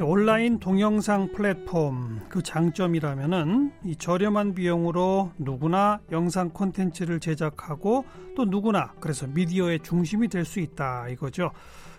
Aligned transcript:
온라인 0.00 0.60
동영상 0.60 1.32
플랫폼 1.32 2.20
그 2.28 2.42
장점이라면은 2.42 3.72
이 3.84 3.96
저렴한 3.96 4.54
비용으로 4.54 5.32
누구나 5.38 6.00
영상 6.12 6.50
콘텐츠를 6.50 7.18
제작하고 7.18 8.04
또 8.36 8.44
누구나 8.44 8.92
그래서 9.00 9.26
미디어의 9.26 9.80
중심이 9.80 10.28
될 10.28 10.44
수 10.44 10.60
있다 10.60 11.08
이거죠. 11.08 11.50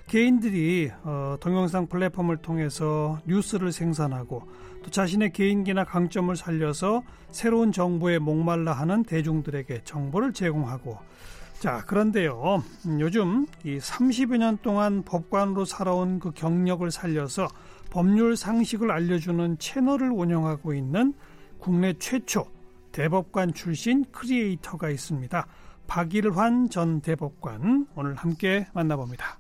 개인들이 0.08 0.90
어, 1.04 1.36
동영상 1.40 1.86
플랫폼을 1.88 2.38
통해서 2.38 3.20
뉴스를 3.26 3.72
생산하고 3.72 4.42
또 4.82 4.90
자신의 4.90 5.34
개인기나 5.34 5.84
강점을 5.84 6.36
살려서 6.36 7.04
새로운 7.30 7.72
정보에 7.72 8.18
목말라 8.18 8.72
하는 8.74 9.04
대중들에게 9.04 9.82
정보를 9.84 10.34
제공하고 10.34 10.98
자, 11.60 11.84
그런데요. 11.86 12.64
음, 12.86 13.02
요즘 13.02 13.46
이 13.66 13.78
30여 13.78 14.38
년 14.38 14.58
동안 14.62 15.04
법관으로 15.04 15.66
살아온 15.66 16.20
그 16.20 16.32
경력을 16.32 16.90
살려서 16.90 17.50
법률 17.90 18.36
상식을 18.36 18.92
알려주는 18.92 19.58
채널을 19.58 20.12
운영하고 20.12 20.74
있는 20.74 21.14
국내 21.58 21.94
최초 21.94 22.48
대법관 22.92 23.54
출신 23.54 24.06
크리에이터가 24.12 24.90
있습니다. 24.90 25.48
박일환 25.88 26.70
전 26.70 27.02
대법관 27.02 27.88
오늘 27.96 28.16
함께 28.16 28.68
만나봅니다. 28.74 29.40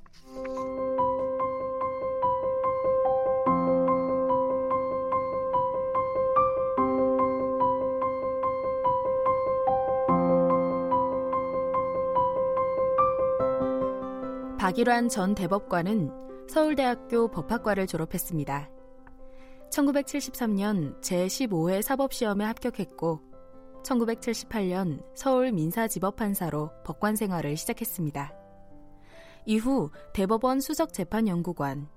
박일환 14.57 15.07
전 15.07 15.33
대법관은 15.35 16.11
서울대학교 16.49 17.27
법학과를 17.29 17.85
졸업했습니다. 17.85 18.69
1973년 19.69 20.99
제15회 20.99 21.83
사법시험에 21.83 22.43
합격했고 22.43 23.19
1978년 23.83 25.03
서울 25.13 25.51
민사지법판사로 25.51 26.71
법관 26.83 27.15
생활을 27.17 27.55
시작했습니다. 27.55 28.33
이후 29.45 29.91
대법원 30.13 30.59
수석재판연구관, 30.59 31.87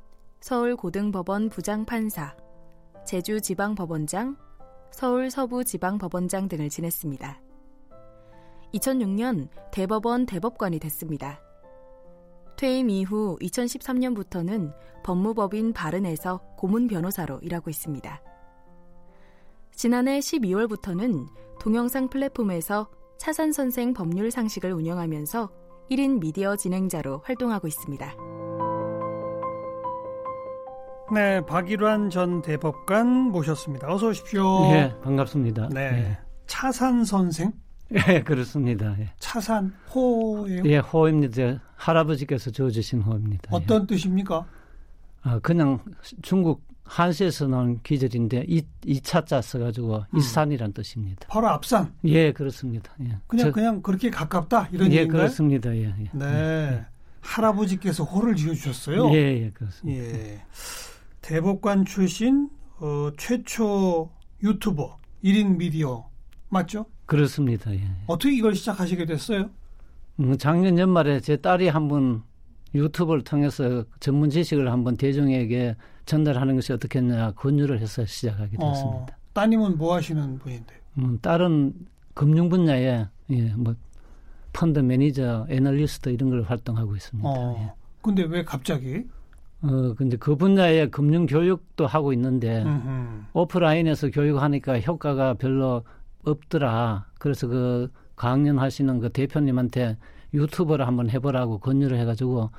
서울고등법원 0.40 1.48
부장판사, 1.48 2.36
제주지방법원장, 3.06 4.36
서울 4.90 5.30
서부지방법원장 5.30 6.48
등을 6.48 6.68
지냈습니다. 6.68 7.40
2006년 8.74 9.48
대법원 9.70 10.26
대법관이 10.26 10.78
됐습니다. 10.78 11.40
퇴임 12.62 12.90
이후 12.90 13.36
2013년부터는 13.42 14.72
법무법인 15.02 15.72
바른에서 15.72 16.38
고문 16.56 16.86
변호사로 16.86 17.40
일하고 17.42 17.70
있습니다. 17.70 18.22
지난해 19.74 20.20
12월부터는 20.20 21.26
동영상 21.58 22.08
플랫폼에서 22.08 22.88
차산 23.18 23.50
선생 23.50 23.92
법률 23.92 24.30
상식을 24.30 24.72
운영하면서 24.72 25.50
1인 25.90 26.20
미디어 26.20 26.54
진행자로 26.54 27.22
활동하고 27.24 27.66
있습니다. 27.66 28.14
네, 31.12 31.44
박일환 31.44 32.10
전 32.10 32.42
대법관 32.42 33.08
모셨습니다. 33.32 33.92
어서 33.92 34.10
오십시오. 34.10 34.70
네, 34.70 34.94
반갑습니다. 35.00 35.70
네. 35.70 35.90
네. 35.90 36.18
차산 36.46 37.04
선생? 37.04 37.52
예, 38.08 38.22
그렇습니다. 38.22 38.96
예. 38.98 39.10
차산 39.18 39.74
호예요? 39.94 40.62
예, 40.64 40.78
호입니다. 40.78 41.60
할아버지께서 41.76 42.50
지어주신 42.50 43.02
호입니다. 43.02 43.48
어떤 43.50 43.82
예. 43.82 43.86
뜻입니까? 43.86 44.46
아, 45.22 45.38
그냥 45.40 45.78
중국 46.22 46.62
한시에서 46.84 47.46
나온 47.46 47.80
기절인데 47.82 48.44
이, 48.48 48.62
이 48.84 49.00
차자 49.00 49.40
써가지고 49.40 50.04
음. 50.10 50.18
이산이란 50.18 50.72
뜻입니다. 50.72 51.26
바로 51.28 51.48
앞산? 51.48 51.94
예, 52.04 52.32
그렇습니다. 52.32 52.92
예. 53.00 53.16
그냥 53.26 53.46
저, 53.46 53.52
그냥 53.52 53.82
그렇게 53.82 54.10
가깝다 54.10 54.68
이런 54.72 54.88
예, 54.88 54.96
얘기인가요? 54.96 55.22
그렇습니다. 55.22 55.74
예, 55.74 55.94
예. 55.98 56.10
네. 56.12 56.24
예. 56.24 56.86
할아버지께서 57.20 58.04
호를 58.04 58.34
지어주셨어요? 58.34 59.10
예, 59.12 59.44
예, 59.44 59.50
그렇습니다. 59.50 60.04
예. 60.04 60.42
대법관 61.20 61.84
출신 61.84 62.50
어, 62.80 63.10
최초 63.16 64.10
유튜버 64.42 64.98
1인 65.22 65.56
미디어 65.56 66.10
맞죠? 66.52 66.84
그렇습니다. 67.06 67.72
예. 67.72 67.80
어떻게 68.06 68.34
이걸 68.34 68.54
시작하시게 68.54 69.06
됐어요? 69.06 69.48
음, 70.20 70.36
작년 70.36 70.78
연말에 70.78 71.20
제 71.20 71.36
딸이 71.36 71.68
한번 71.68 72.22
유튜브를 72.74 73.24
통해서 73.24 73.84
전문 74.00 74.28
지식을 74.28 74.70
한번 74.70 74.96
대중에게 74.96 75.76
전달하는 76.04 76.54
것이 76.54 76.72
어떻겠냐 76.74 77.32
권유를 77.32 77.80
해서 77.80 78.04
시작하게 78.04 78.56
어, 78.60 78.70
됐습니다. 78.70 79.02
어, 79.02 79.06
따님은 79.32 79.78
뭐 79.78 79.94
하시는 79.94 80.38
분인데? 80.38 80.74
음, 80.98 81.18
딸은 81.22 81.72
금융 82.12 82.50
분야에 82.50 83.06
예, 83.30 83.54
뭐 83.56 83.74
펀드 84.52 84.78
매니저, 84.78 85.46
애널리스트 85.48 86.10
이런 86.10 86.28
걸 86.28 86.42
활동하고 86.42 86.94
있습니다. 86.94 87.26
어, 87.26 87.56
예. 87.58 87.72
근데 88.02 88.24
왜 88.24 88.44
갑자기? 88.44 89.06
어, 89.62 89.94
근데 89.96 90.18
그 90.18 90.36
분야에 90.36 90.88
금융 90.88 91.24
교육도 91.24 91.86
하고 91.86 92.12
있는데 92.12 92.62
음흠. 92.62 93.24
오프라인에서 93.32 94.10
교육하니까 94.10 94.80
효과가 94.80 95.34
별로 95.34 95.84
없더라. 96.24 97.06
그래서 97.18 97.46
그 97.46 97.90
강연 98.16 98.58
하시는 98.58 99.00
그 99.00 99.10
대표님한테 99.10 99.96
유튜브를 100.34 100.86
한번 100.86 101.10
해보라고 101.10 101.58
권유를 101.58 101.98
해가지고 101.98 102.50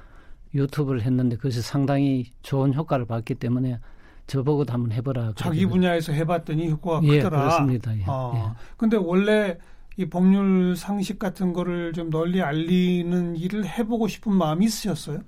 유튜브를 0.53 1.01
했는데 1.01 1.35
그것이 1.35 1.61
상당히 1.61 2.25
좋은 2.41 2.73
효과를 2.73 3.05
봤기 3.05 3.35
때문에 3.35 3.79
저보고도 4.27 4.71
한번 4.71 4.91
해보라. 4.91 5.33
자기 5.35 5.65
분야에서 5.65 6.13
해봤더니 6.13 6.69
효과가 6.69 7.05
예, 7.07 7.17
크더라. 7.17 7.39
그렇습니다. 7.39 7.97
예, 7.97 8.03
어. 8.07 8.33
예. 8.35 8.57
근데 8.77 8.97
원래 8.97 9.57
이 9.97 10.05
법률 10.05 10.75
상식 10.75 11.19
같은 11.19 11.53
거를 11.53 11.93
좀 11.93 12.09
널리 12.09 12.41
알리는 12.41 13.35
일을 13.35 13.65
해보고 13.67 14.07
싶은 14.07 14.33
마음이 14.33 14.65
있으셨어요? 14.65 15.19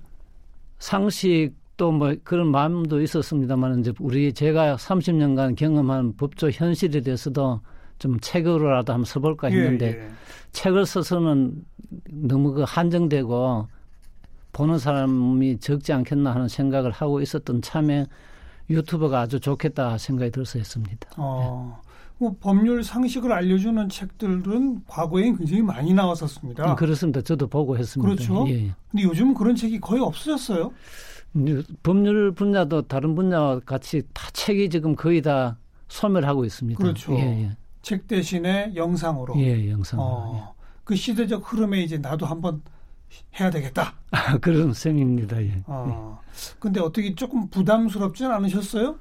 상식도 0.78 1.92
뭐 1.92 2.14
그런 2.24 2.48
마음도 2.48 3.00
있었습니다만 3.00 3.80
이제 3.80 3.92
우리 4.00 4.32
제가 4.32 4.76
30년간 4.76 5.56
경험한 5.56 6.16
법조 6.16 6.50
현실에 6.50 7.00
대해서도 7.00 7.60
좀 7.98 8.18
책으로라도 8.20 8.92
한번 8.92 9.04
써볼까 9.04 9.50
예, 9.52 9.56
했는데 9.56 9.86
예, 9.86 10.04
예. 10.04 10.10
책을 10.52 10.86
써서는 10.86 11.64
너무 12.06 12.52
그 12.52 12.64
한정되고 12.66 13.68
보는 14.52 14.78
사람이 14.78 15.58
적지 15.58 15.92
않겠나 15.92 16.34
하는 16.34 16.48
생각을 16.48 16.90
하고 16.90 17.20
있었던 17.20 17.62
참에 17.62 18.06
유튜브가 18.70 19.20
아주 19.20 19.38
좋겠다 19.38 19.98
생각이 19.98 20.30
들어서 20.30 20.58
했습니다. 20.58 21.08
어, 21.16 21.80
뭐 22.18 22.34
법률 22.40 22.82
상식을 22.82 23.32
알려주는 23.32 23.88
책들은 23.88 24.84
과거에 24.86 25.24
굉장히 25.24 25.62
많이 25.62 25.92
나왔었습니다. 25.92 26.72
음, 26.72 26.76
그렇습니다. 26.76 27.20
저도 27.20 27.46
보고 27.48 27.76
했습니다. 27.76 28.14
그렇죠. 28.14 28.48
예. 28.48 28.72
근데 28.90 29.04
요즘은 29.04 29.34
그런 29.34 29.54
책이 29.54 29.80
거의 29.80 30.00
없어졌어요. 30.02 30.72
법률 31.82 32.32
분야도 32.32 32.82
다른 32.82 33.14
분야와 33.14 33.60
같이 33.60 34.02
다 34.14 34.30
책이 34.32 34.70
지금 34.70 34.96
거의 34.96 35.20
다 35.20 35.58
소멸하고 35.88 36.44
있습니다. 36.46 36.82
그렇죠. 36.82 37.12
예, 37.14 37.44
예. 37.44 37.56
책 37.86 38.08
대신에 38.08 38.72
영상으로. 38.74 39.34
예, 39.38 39.70
영상으로. 39.70 40.04
어, 40.04 40.36
예. 40.36 40.64
그 40.82 40.96
시대적 40.96 41.52
흐름에 41.52 41.82
이제 41.82 41.98
나도 41.98 42.26
한번 42.26 42.60
해야 43.38 43.48
되겠다. 43.48 43.94
아, 44.10 44.36
그런 44.38 44.72
셈입니다. 44.72 45.40
예. 45.40 45.62
어. 45.66 46.20
근데 46.58 46.80
어떻게 46.80 47.14
조금 47.14 47.48
부담스럽지는 47.48 48.32
않으셨어요? 48.32 48.98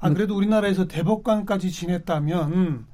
아, 0.00 0.10
그래도 0.10 0.36
우리나라에서 0.36 0.86
대법관까지 0.86 1.70
지냈다면 1.70 2.84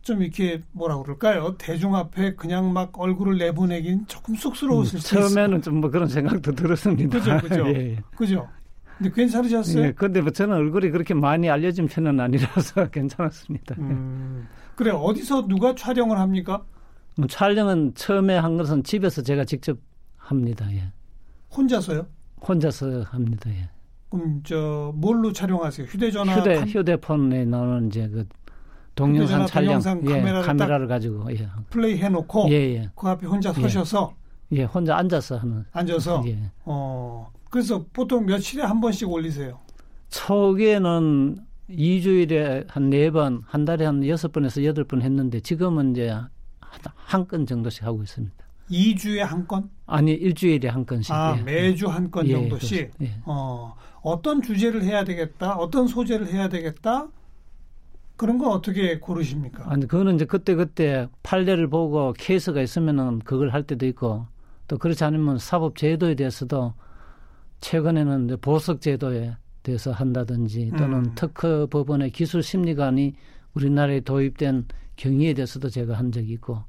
좀 0.00 0.22
이렇게 0.22 0.62
뭐라 0.72 0.96
그럴까요? 1.02 1.56
대중 1.58 1.94
앞에 1.94 2.34
그냥 2.36 2.72
막 2.72 2.98
얼굴을 2.98 3.36
내보내긴 3.36 4.06
조금 4.06 4.36
쑥스러웠을 4.36 4.96
음, 4.96 5.00
수. 5.00 5.06
처음에는 5.06 5.60
좀 5.60 5.80
뭐 5.82 5.90
그런 5.90 6.08
생각도 6.08 6.52
들었습니다. 6.52 7.18
그죠, 7.18 7.38
그죠. 7.42 7.68
예, 7.76 7.90
예. 7.90 7.96
그죠. 8.16 8.48
근데 8.98 9.12
괜찮으셨어요? 9.12 9.84
예, 9.84 9.92
근데 9.92 10.20
뭐 10.20 10.30
저는 10.30 10.56
얼굴이 10.56 10.90
그렇게 10.90 11.14
많이 11.14 11.48
알려진 11.48 11.86
편은 11.86 12.18
아니라서 12.18 12.88
괜찮았습니다. 12.90 13.76
음, 13.78 14.48
그래 14.74 14.90
어디서 14.90 15.46
누가 15.46 15.74
촬영을 15.74 16.18
합니까? 16.18 16.64
뭐 17.16 17.26
촬영은 17.28 17.94
처음에 17.94 18.36
한 18.36 18.56
것은 18.56 18.82
집에서 18.82 19.22
제가 19.22 19.44
직접 19.44 19.78
합니다. 20.16 20.66
예. 20.72 20.92
혼자서요? 21.56 22.06
혼자서 22.46 23.02
합니다. 23.02 23.50
예. 23.50 23.70
그럼 24.10 24.42
저 24.44 24.92
뭘로 24.96 25.32
촬영하세요? 25.32 25.86
휴대전화, 25.86 26.36
휴대 26.36 26.56
캄... 26.56 26.68
휴대폰에 26.68 27.44
나오는 27.44 27.86
이제 27.88 28.08
그 28.08 28.26
동영상 28.94 29.46
촬영, 29.46 29.66
동영상 29.66 30.00
예, 30.06 30.12
카메라를, 30.12 30.42
카메라를 30.42 30.88
가지고 30.88 31.32
예. 31.32 31.48
플레이 31.70 31.98
해놓고 31.98 32.48
예, 32.50 32.54
예. 32.54 32.90
그 32.96 33.08
앞에 33.08 33.26
혼자 33.26 33.50
예. 33.56 33.62
서셔서 33.62 34.14
예, 34.52 34.64
혼자 34.64 34.96
앉아서 34.96 35.36
하는. 35.36 35.64
앉아서. 35.72 36.24
예. 36.26 36.38
어. 36.64 37.30
그래서 37.50 37.84
보통 37.92 38.26
며칠에 38.26 38.62
한 38.62 38.80
번씩 38.80 39.10
올리세요? 39.10 39.58
초기에는 40.10 41.38
2주일에 41.70 42.64
한 42.68 42.90
4번, 42.90 43.42
한 43.46 43.64
달에 43.64 43.84
한 43.84 44.00
6번에서 44.00 44.62
8번 44.74 45.02
했는데 45.02 45.40
지금은 45.40 45.92
이제 45.92 46.10
한 46.94 47.26
건 47.26 47.46
정도씩 47.46 47.84
하고 47.84 48.02
있습니다. 48.02 48.34
2주에 48.70 49.18
한 49.20 49.46
건? 49.46 49.70
아니, 49.86 50.12
일주일에 50.12 50.68
한 50.68 50.84
건씩. 50.84 51.10
아, 51.14 51.36
예. 51.38 51.42
매주 51.42 51.86
한건 51.88 52.26
예, 52.28 52.32
정도씩? 52.32 52.90
예, 53.00 53.14
어, 53.24 53.74
어떤 54.02 54.42
주제를 54.42 54.82
해야 54.82 55.04
되겠다? 55.04 55.56
어떤 55.56 55.86
소재를 55.88 56.26
해야 56.28 56.50
되겠다? 56.50 57.08
그런 58.16 58.36
건 58.36 58.50
어떻게 58.52 58.98
고르십니까? 58.98 59.64
아니, 59.70 59.86
그거는 59.88 60.16
이제 60.16 60.26
그때그때 60.26 61.08
판례를 61.22 61.68
보고 61.68 62.12
케이스가 62.12 62.60
있으면은 62.60 63.20
그걸 63.20 63.48
할 63.50 63.62
때도 63.62 63.86
있고 63.86 64.26
또 64.66 64.76
그렇지 64.76 65.02
않으면 65.02 65.38
사법 65.38 65.76
제도에 65.76 66.14
대해서도 66.14 66.74
최근에는 67.60 68.36
보석 68.40 68.80
제도에 68.80 69.36
대해서 69.62 69.92
한다든지 69.92 70.70
또는 70.76 70.98
음. 70.98 71.14
특허 71.14 71.66
법원의 71.66 72.10
기술 72.10 72.42
심리관이 72.42 73.14
우리나라에 73.54 74.00
도입된 74.00 74.66
경위에 74.96 75.34
대해서도 75.34 75.68
제가 75.68 75.94
한 75.94 76.12
적이 76.12 76.32
있고 76.34 76.62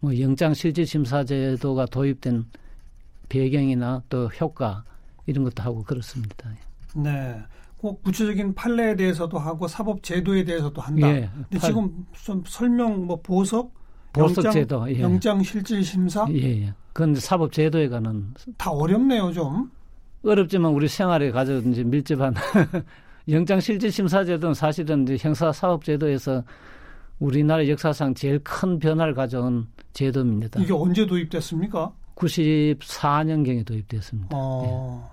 뭐 0.00 0.18
영장 0.18 0.54
실질 0.54 0.86
심사 0.86 1.24
제도가 1.24 1.86
도입된 1.86 2.44
배경이나 3.28 4.02
또 4.08 4.26
효과 4.28 4.84
이런 5.26 5.44
것도 5.44 5.62
하고 5.62 5.82
그렇습니다. 5.82 6.50
네. 6.94 7.42
꼭 7.76 8.02
구체적인 8.02 8.54
판례에 8.54 8.96
대해서도 8.96 9.38
하고 9.38 9.68
사법 9.68 10.02
제도에 10.02 10.44
대해서도 10.44 10.80
한다. 10.80 11.08
예, 11.08 11.30
근데 11.34 11.58
팔... 11.58 11.70
지금 11.70 12.06
좀 12.12 12.42
설명 12.46 13.06
뭐 13.06 13.20
보석 13.20 13.74
보석 14.12 14.46
영장, 14.46 14.52
제도, 14.52 14.90
예. 14.90 15.00
영장 15.00 15.42
실질 15.42 15.84
심사? 15.84 16.26
예, 16.30 16.62
예. 16.62 16.74
그건 16.94 17.14
사법 17.16 17.52
제도에 17.52 17.88
관한 17.88 18.32
다 18.56 18.70
어렵네요, 18.70 19.30
좀. 19.32 19.70
어렵지만 20.26 20.72
우리 20.72 20.88
생활에 20.88 21.30
가져 21.30 21.58
이제 21.58 21.84
밀접한 21.84 22.34
영장 23.28 23.60
실질 23.60 23.90
심사 23.90 24.24
제도는 24.24 24.54
사실은 24.54 25.02
이제 25.02 25.16
형사 25.18 25.52
사법 25.52 25.84
제도에서 25.84 26.42
우리나라 27.18 27.66
역사상 27.66 28.14
제일 28.14 28.38
큰 28.40 28.78
변화를 28.78 29.14
가져온 29.14 29.66
제도입니다. 29.92 30.60
이게 30.60 30.72
언제 30.72 31.06
도입됐습니까? 31.06 31.92
94년경에 32.14 33.64
도입됐습니다. 33.64 34.28
어, 34.32 35.10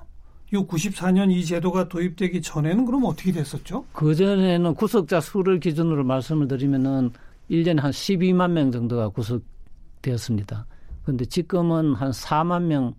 예. 0.54 0.58
이 0.58 0.62
94년 0.62 1.32
이 1.32 1.44
제도가 1.44 1.90
도입되기 1.90 2.42
전에는 2.42 2.86
그럼 2.86 3.06
어떻게 3.06 3.32
됐었죠? 3.32 3.86
그 3.94 4.14
전에는 4.14 4.74
구속자 4.76 5.20
수를 5.20 5.60
기준으로 5.60 6.04
말씀을 6.04 6.48
드리면은 6.48 7.12
1년에 7.50 7.80
한 7.80 7.92
12만 7.92 8.52
명 8.52 8.72
정도가 8.72 9.10
구속되었습니다. 9.10 10.66
그런데 11.04 11.26
지금은 11.26 11.96
한 11.96 12.12
4만 12.12 12.64
명 12.64 12.94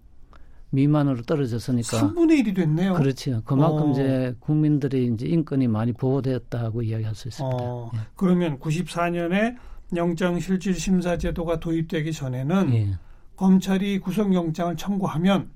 미만으로 0.75 1.23
떨어졌으니까 1.23 2.01
3분의 2.01 2.45
1이 2.45 2.57
됐네요. 2.57 2.95
그렇죠. 2.95 3.43
그만큼 3.45 3.89
어. 3.89 3.93
이제 3.93 4.35
국민들이 4.41 5.11
이제 5.13 5.27
인권이 5.27 5.69
많이 5.69 5.93
보호되었다고 5.93 6.83
이야기할 6.83 7.15
수 7.15 7.29
있습니다. 7.29 7.57
어. 7.57 7.91
예. 7.95 7.99
그러면 8.17 8.59
94년에 8.59 9.57
영장 9.97 10.41
실질 10.41 10.75
심사 10.75 11.17
제도가 11.17 11.61
도입되기 11.61 12.13
전에는 12.13 12.75
예. 12.75 12.99
검찰이 13.37 14.01
구속 14.01 14.35
영장을 14.35 14.77
청구하면 14.77 15.51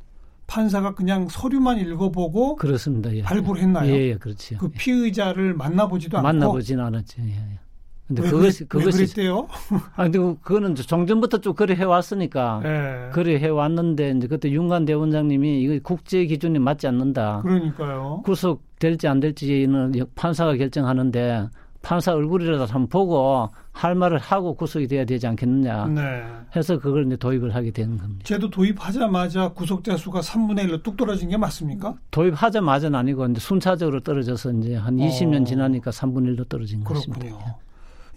판사가 0.46 0.94
그냥 0.94 1.28
서류만 1.28 1.78
읽어보고 1.78 2.56
그렇습니다. 2.56 3.14
예. 3.14 3.22
발부를 3.22 3.62
했나요? 3.62 3.92
예, 3.92 4.10
예 4.10 4.14
그렇죠. 4.16 4.56
그 4.58 4.68
피의자를 4.68 5.54
만나보지도 5.54 6.18
않고 6.18 6.26
만나보지는 6.26 6.84
않았죠. 6.84 7.22
예, 7.22 7.28
예. 7.28 7.58
근데 8.08 8.22
왜, 8.22 8.30
그것이 8.30 8.64
그것이 8.64 8.98
그랬대요? 8.98 9.46
아 9.96 10.04
근데 10.04 10.18
그거는 10.18 10.74
종전부터 10.74 11.38
쭉 11.42 11.54
그래 11.54 11.74
해 11.74 11.84
왔으니까 11.84 12.60
네. 12.62 13.10
그래 13.12 13.38
해 13.38 13.48
왔는데 13.48 14.14
이제 14.16 14.26
그때 14.26 14.50
윤관 14.50 14.86
대원장님이 14.86 15.60
이거 15.60 15.78
국제 15.82 16.24
기준이 16.24 16.58
맞지 16.58 16.86
않는다. 16.86 17.40
그러니까요. 17.42 18.22
구속 18.24 18.62
될지 18.78 19.06
안 19.06 19.20
될지는 19.20 19.92
판사가 20.14 20.56
결정하는데 20.56 21.48
판사 21.82 22.12
얼굴이라도 22.12 22.64
한번 22.64 22.88
보고 22.88 23.50
할 23.72 23.94
말을 23.94 24.18
하고 24.18 24.54
구속이 24.54 24.88
돼야 24.88 25.04
되지 25.04 25.26
않겠느냐 25.26 25.86
네. 25.86 26.24
해서 26.56 26.78
그걸 26.78 27.06
이제 27.06 27.16
도입을 27.16 27.54
하게 27.54 27.70
되는 27.70 27.96
겁니다. 27.96 28.22
제도 28.24 28.50
도입하자마자 28.50 29.50
구속자 29.50 29.96
수가 29.96 30.20
3분의 30.20 30.66
1로 30.68 30.82
뚝 30.82 30.96
떨어진 30.96 31.28
게 31.28 31.36
맞습니까? 31.36 31.94
도입하자마자는 32.10 32.98
아니고 32.98 33.26
이제 33.26 33.40
순차적으로 33.40 34.00
떨어져서 34.00 34.52
이제 34.54 34.74
한 34.76 34.96
20년 34.96 35.42
어. 35.42 35.44
지나니까 35.44 35.90
3분의 35.90 36.36
1로 36.36 36.48
떨어진 36.48 36.82
그렇군요. 36.82 37.14
것입니다. 37.14 37.56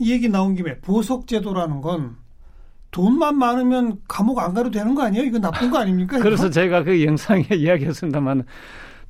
이 0.02 0.12
얘기 0.12 0.28
나온 0.28 0.56
김에 0.56 0.80
보석 0.80 1.28
제도라는 1.28 1.80
건 1.80 2.16
돈만 2.90 3.38
많으면 3.38 4.00
감옥 4.08 4.40
안 4.40 4.54
가도 4.56 4.72
되는 4.72 4.96
거 4.96 5.04
아니에요? 5.04 5.24
이거 5.24 5.38
나쁜 5.38 5.70
거 5.70 5.78
아닙니까? 5.78 6.18
그래서 6.20 6.50
제가 6.50 6.84
그 6.84 7.06
영상에 7.06 7.46
이야기했습니다만 7.54 8.44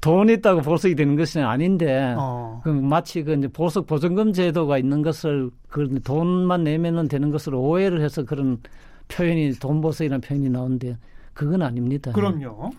돈 0.01 0.29
있다고 0.29 0.61
보석이 0.61 0.95
되는 0.95 1.15
것은 1.15 1.45
아닌데 1.45 2.13
어. 2.17 2.59
그 2.63 2.69
마치 2.69 3.23
그 3.23 3.33
이제 3.33 3.47
보석 3.47 3.87
보증금 3.87 4.33
제도가 4.33 4.77
있는 4.77 5.01
것을 5.01 5.49
그 5.69 6.01
돈만 6.03 6.65
내면은 6.65 7.07
되는 7.07 7.31
것으로 7.31 7.61
오해를 7.61 8.01
해서 8.01 8.23
그런 8.25 8.57
표현이 9.07 9.53
돈 9.53 9.79
보석이라는 9.79 10.19
표현이 10.19 10.49
나오는데 10.49 10.97
그건 11.33 11.61
아닙니다. 11.61 12.11
그럼요. 12.11 12.71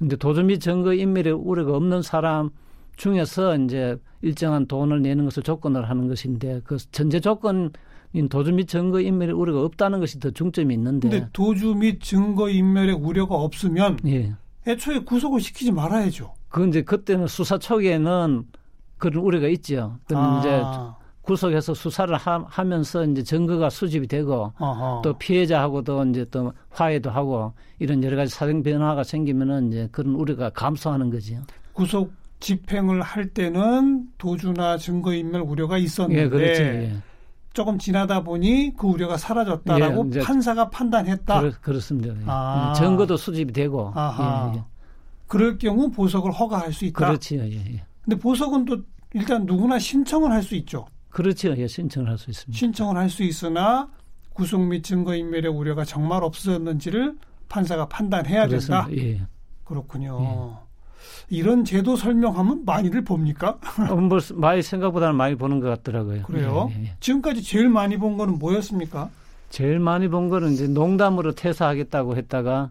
근데 0.00 0.16
도주 0.16 0.42
및 0.42 0.58
증거 0.58 0.92
인멸의 0.92 1.32
우려가 1.32 1.76
없는 1.76 2.02
사람 2.02 2.50
중에서 2.96 3.56
이제 3.56 3.96
일정한 4.20 4.66
돈을 4.66 5.02
내는 5.02 5.24
것을 5.24 5.42
조건을 5.42 5.88
하는 5.88 6.08
것인데 6.08 6.60
그 6.64 6.76
전제 6.90 7.20
조건인 7.20 7.70
도주 8.30 8.52
및 8.52 8.68
증거 8.68 9.00
인멸의 9.00 9.34
우려가 9.34 9.62
없다는 9.62 10.00
것이 10.00 10.20
더 10.20 10.30
중점이 10.30 10.72
있는데. 10.74 11.08
근데 11.08 11.28
도주 11.32 11.74
및 11.74 12.00
증거 12.00 12.48
인멸의 12.48 12.94
우려가 12.94 13.36
없으면 13.36 13.98
예. 14.06 14.32
애초에 14.66 15.00
구속을 15.00 15.40
시키지 15.40 15.72
말아야죠. 15.72 16.32
그 16.48 16.66
이제 16.68 16.82
그때는 16.82 17.26
수사 17.26 17.58
초기에는 17.58 18.44
그런 18.98 19.24
우려가 19.24 19.48
있죠. 19.48 19.96
그럼 20.06 20.22
아. 20.22 20.38
이제 20.38 20.62
구속해서 21.22 21.74
수사를 21.74 22.14
하, 22.16 22.64
면서 22.64 23.04
이제 23.04 23.22
증거가 23.22 23.70
수집이 23.70 24.06
되고 24.06 24.52
어허. 24.58 25.02
또 25.02 25.14
피해자하고도 25.14 26.04
이제 26.06 26.24
또 26.30 26.52
화해도 26.70 27.10
하고 27.10 27.52
이런 27.78 28.02
여러 28.04 28.16
가지 28.16 28.34
사정 28.34 28.62
변화가 28.62 29.04
생기면은 29.04 29.68
이제 29.68 29.88
그런 29.92 30.14
우려가 30.14 30.50
감소하는 30.50 31.10
거죠. 31.10 31.36
구속 31.72 32.12
집행을 32.42 33.00
할 33.02 33.28
때는 33.28 34.08
도주나 34.18 34.76
증거인멸 34.76 35.40
우려가 35.42 35.78
있었는데 35.78 36.22
예, 36.22 36.28
그렇지, 36.28 36.62
예. 36.62 36.96
조금 37.54 37.78
지나다 37.78 38.22
보니 38.22 38.74
그 38.76 38.86
우려가 38.86 39.16
사라졌다라고 39.16 40.10
예, 40.14 40.20
판사가 40.20 40.68
판단했다. 40.70 41.40
그렇, 41.60 41.80
습니다 41.80 42.14
아. 42.26 42.74
예, 42.74 42.78
증거도 42.78 43.16
수집이 43.16 43.52
되고. 43.52 43.92
예, 43.96 44.56
예, 44.58 44.62
그럴 45.28 45.56
경우 45.56 45.90
보석을 45.90 46.32
허가할 46.32 46.72
수 46.72 46.84
있다. 46.84 47.06
그렇지 47.06 47.38
예, 47.38 47.74
예. 47.74 47.84
근데 48.02 48.18
보석은 48.18 48.64
또 48.66 48.78
일단 49.14 49.46
누구나 49.46 49.78
신청을 49.78 50.30
할 50.32 50.42
수 50.42 50.54
있죠. 50.56 50.86
그렇죠. 51.10 51.56
예, 51.56 51.66
신청을 51.68 52.08
할 52.10 52.18
수 52.18 52.30
있습니다. 52.30 52.58
신청을 52.58 52.96
할 52.96 53.08
수 53.08 53.22
있으나 53.22 53.88
구속 54.34 54.60
및 54.62 54.82
증거인멸의 54.82 55.50
우려가 55.52 55.84
정말 55.84 56.24
없었는지를 56.24 57.16
판사가 57.48 57.86
판단해야 57.86 58.46
그렇습니다. 58.48 58.86
된다. 58.86 59.02
예. 59.02 59.20
그렇군요. 59.64 60.58
이런 61.28 61.64
제도 61.64 61.96
설명하면 61.96 62.64
많이들 62.64 63.04
봅니까? 63.04 63.58
어, 63.90 63.96
뭐 63.96 64.18
많이 64.34 64.62
생각보다는 64.62 65.14
많이 65.14 65.34
보는 65.34 65.60
것 65.60 65.68
같더라고요. 65.68 66.22
그래요? 66.22 66.70
예, 66.76 66.84
예. 66.84 66.96
지금까지 67.00 67.42
제일 67.42 67.68
많이 67.68 67.96
본 67.96 68.16
거는 68.16 68.38
뭐였습니까? 68.38 69.10
제일 69.48 69.78
많이 69.78 70.08
본 70.08 70.28
거는 70.28 70.52
이제 70.52 70.66
농담으로 70.66 71.32
퇴사하겠다고 71.32 72.16
했다가 72.16 72.70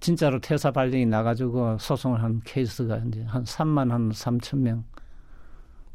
진짜로 0.00 0.40
퇴사 0.40 0.70
발령이 0.70 1.06
나가지고 1.06 1.78
소송을 1.78 2.22
한 2.22 2.40
케이스가 2.44 2.98
이제 3.08 3.24
한 3.26 3.44
3만 3.44 3.90
한 3.90 4.10
3천 4.10 4.58
명 4.58 4.84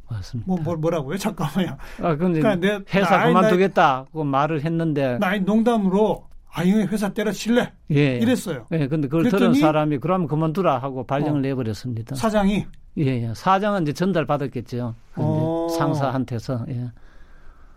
왔습니다. 0.10 0.48
뭐, 0.48 0.60
뭐 0.62 0.76
뭐라고요? 0.76 1.18
잠깐만요. 1.18 1.78
아, 2.02 2.16
근데 2.16 2.40
그러니까 2.40 2.82
회사 2.94 3.26
그만두겠다고 3.26 4.24
말을 4.24 4.64
했는데 4.64 5.18
나 5.20 5.38
농담으로 5.38 6.28
아유 6.56 6.82
회사 6.82 7.10
때려칠래 7.14 7.74
예. 7.92 8.18
이랬어요. 8.18 8.68
예, 8.72 8.88
근데 8.88 9.08
그걸 9.08 9.30
들은 9.30 9.54
사람이 9.56 9.98
그러면 9.98 10.28
그만두라 10.28 10.78
하고 10.78 11.04
발령을 11.06 11.40
어. 11.40 11.42
내버렸습니다. 11.42 12.16
사장이 12.16 12.66
예, 13.00 13.06
예. 13.06 13.34
사장은 13.36 13.84
이제 13.84 13.94
전달 13.94 14.26
받았겠죠. 14.26 14.94
어. 15.16 15.68
상사한테서 15.76 16.66
예. 16.70 16.92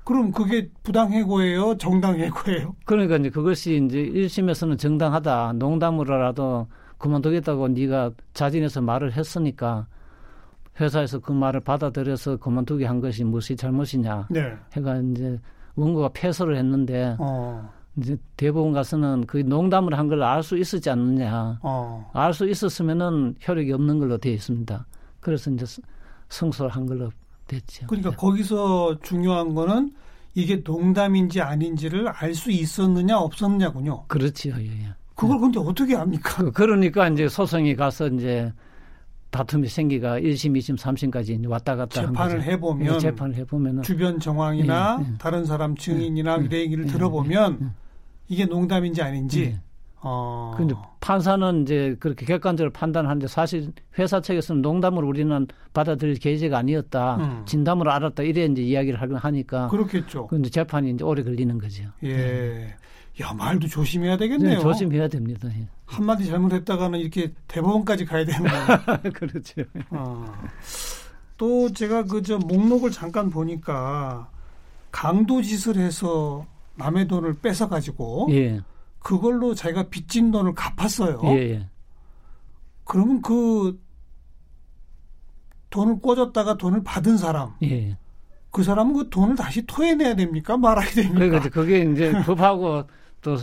그럼 0.04 0.30
그게 0.30 0.71
부당해고예요, 0.85 1.78
정당해고예요? 1.78 2.76
그러니까 2.85 3.16
이제 3.16 3.30
그것이 3.30 3.83
이제 3.85 3.99
1심에서는 3.99 4.78
정당하다. 4.78 5.54
농담으로라도 5.54 6.68
그만두겠다고 6.99 7.68
네가 7.68 8.12
자진해서 8.33 8.83
말을 8.83 9.12
했으니까 9.14 9.87
회사에서 10.80 11.18
그 11.18 11.33
말을 11.33 11.61
받아들여서 11.61 12.37
그만두게 12.37 12.85
한 12.85 13.00
것이 13.00 13.25
무엇이 13.25 13.56
잘못이냐. 13.56 14.28
네. 14.30 14.54
해가 14.75 14.97
이제 14.99 15.40
원고가 15.75 16.11
패소를 16.12 16.56
했는데 16.56 17.16
어. 17.18 17.68
이제 17.99 18.17
대법원 18.37 18.73
가서는 18.73 19.25
그 19.26 19.38
농담을 19.38 19.97
한 19.99 20.09
걸 20.09 20.23
알 20.23 20.43
수 20.43 20.57
있었지 20.59 20.91
않느냐. 20.91 21.59
어. 21.62 22.11
알수 22.12 22.49
있었으면은 22.49 23.35
효력이 23.47 23.73
없는 23.73 23.99
걸로 23.99 24.19
되어 24.19 24.33
있습니다. 24.33 24.87
그래서 25.21 25.50
이제 25.50 25.65
성소를 26.29 26.71
한 26.71 26.87
걸로 26.87 27.11
됐죠. 27.47 27.87
그러니까 27.87 28.11
네. 28.11 28.17
거기서 28.17 28.99
중요한 29.03 29.55
거는 29.55 29.93
이게 30.35 30.57
농담인지 30.65 31.41
아닌지를 31.41 32.09
알 32.09 32.35
수 32.35 32.50
있었느냐 32.50 33.19
없었느냐군요. 33.19 34.05
그렇지요. 34.09 34.55
예, 34.59 34.65
예. 34.67 34.88
그걸 35.15 35.38
근데 35.41 35.59
어떻게 35.59 35.95
합니까? 35.95 36.37
그, 36.45 36.53
그러니까 36.53 37.09
이제 37.09 37.26
소송이 37.29 37.75
가서 37.75 38.09
이제 38.09 38.53
다툼이 39.31 39.69
생기가 39.69 40.21
1심, 40.21 40.57
2심, 40.59 40.79
3심까지 40.79 41.49
왔다 41.49 41.75
갔다 41.76 42.03
재판을 42.07 42.43
해 42.43 42.59
보면 42.61 42.93
네, 42.95 42.99
재판을 42.99 43.35
해 43.35 43.45
보면 43.45 43.83
주변 43.83 44.21
정황이나 44.21 44.99
예, 45.00 45.12
예. 45.12 45.19
다른 45.19 45.45
사람 45.47 45.75
증인이나 45.76 46.38
예, 46.53 46.57
얘기를 46.59 46.87
예, 46.87 46.91
들어보면 46.93 47.59
예, 47.62 47.67
이게 48.28 48.45
농담인지 48.45 49.02
아닌지 49.02 49.59
어. 50.09 50.54
근데 50.56 50.75
판사는 51.00 51.62
이제 51.62 51.97
그렇게 51.99 52.26
객관적으로 52.26 52.73
판단하는데 52.73 53.26
사실 53.26 53.73
회사 53.99 54.21
측에서는 54.21 54.62
농담으로 54.62 55.09
우리는 55.09 55.47
받아들일 55.73 56.16
계제가 56.18 56.59
아니었다. 56.59 57.16
음. 57.16 57.42
진담으로 57.47 57.90
알았다. 57.90 58.23
이래 58.23 58.45
이제 58.45 58.62
이야기를 58.62 59.00
하니까. 59.16 59.68
그렇겠죠. 59.68 60.26
근데 60.28 60.49
재판이 60.49 60.90
이제 60.90 61.02
오래 61.02 61.23
걸리는 61.25 61.59
거죠. 61.59 61.85
예. 62.04 62.16
네. 62.16 62.76
야, 63.23 63.33
말도 63.33 63.66
조심해야 63.66 64.16
되겠네요. 64.18 64.56
네, 64.56 64.61
조심해야 64.61 65.09
됩니다. 65.09 65.49
예. 65.59 65.66
한마디 65.87 66.26
잘못했다가는 66.26 66.99
이렇게 67.00 67.33
대법원까지 67.49 68.04
가야 68.04 68.25
되는 68.26 68.42
거예요. 68.49 68.66
그렇죠. 69.14 69.62
어. 69.90 70.33
또 71.37 71.73
제가 71.73 72.04
그 72.04 72.23
저 72.23 72.38
목록을 72.38 72.90
잠깐 72.90 73.30
보니까 73.30 74.28
강도짓을 74.92 75.76
해서 75.76 76.47
남의 76.76 77.09
돈을 77.09 77.40
뺏어 77.40 77.68
가지고 77.68 78.28
예. 78.30 78.61
그걸로 78.99 79.54
자기가 79.54 79.88
빚진 79.88 80.30
돈을 80.30 80.54
갚았어요. 80.54 81.21
예, 81.25 81.50
예. 81.52 81.68
그러면 82.85 83.23
그 83.23 83.80
돈을 85.71 86.00
꿔줬다가 86.00 86.56
돈을 86.56 86.83
받은 86.85 87.16
사람, 87.16 87.54
예. 87.62 87.97
그 88.50 88.62
사람은 88.62 88.95
그 88.95 89.11
돈을 89.11 89.37
다시 89.37 89.66
토해내야 89.66 90.14
됩니까? 90.14 90.56
말아야 90.56 90.88
됩니까? 90.88 91.18
그러니까 91.18 91.50
그게 91.50 91.80
이제 91.80 92.12
법하고 92.25 92.85
또 93.21 93.37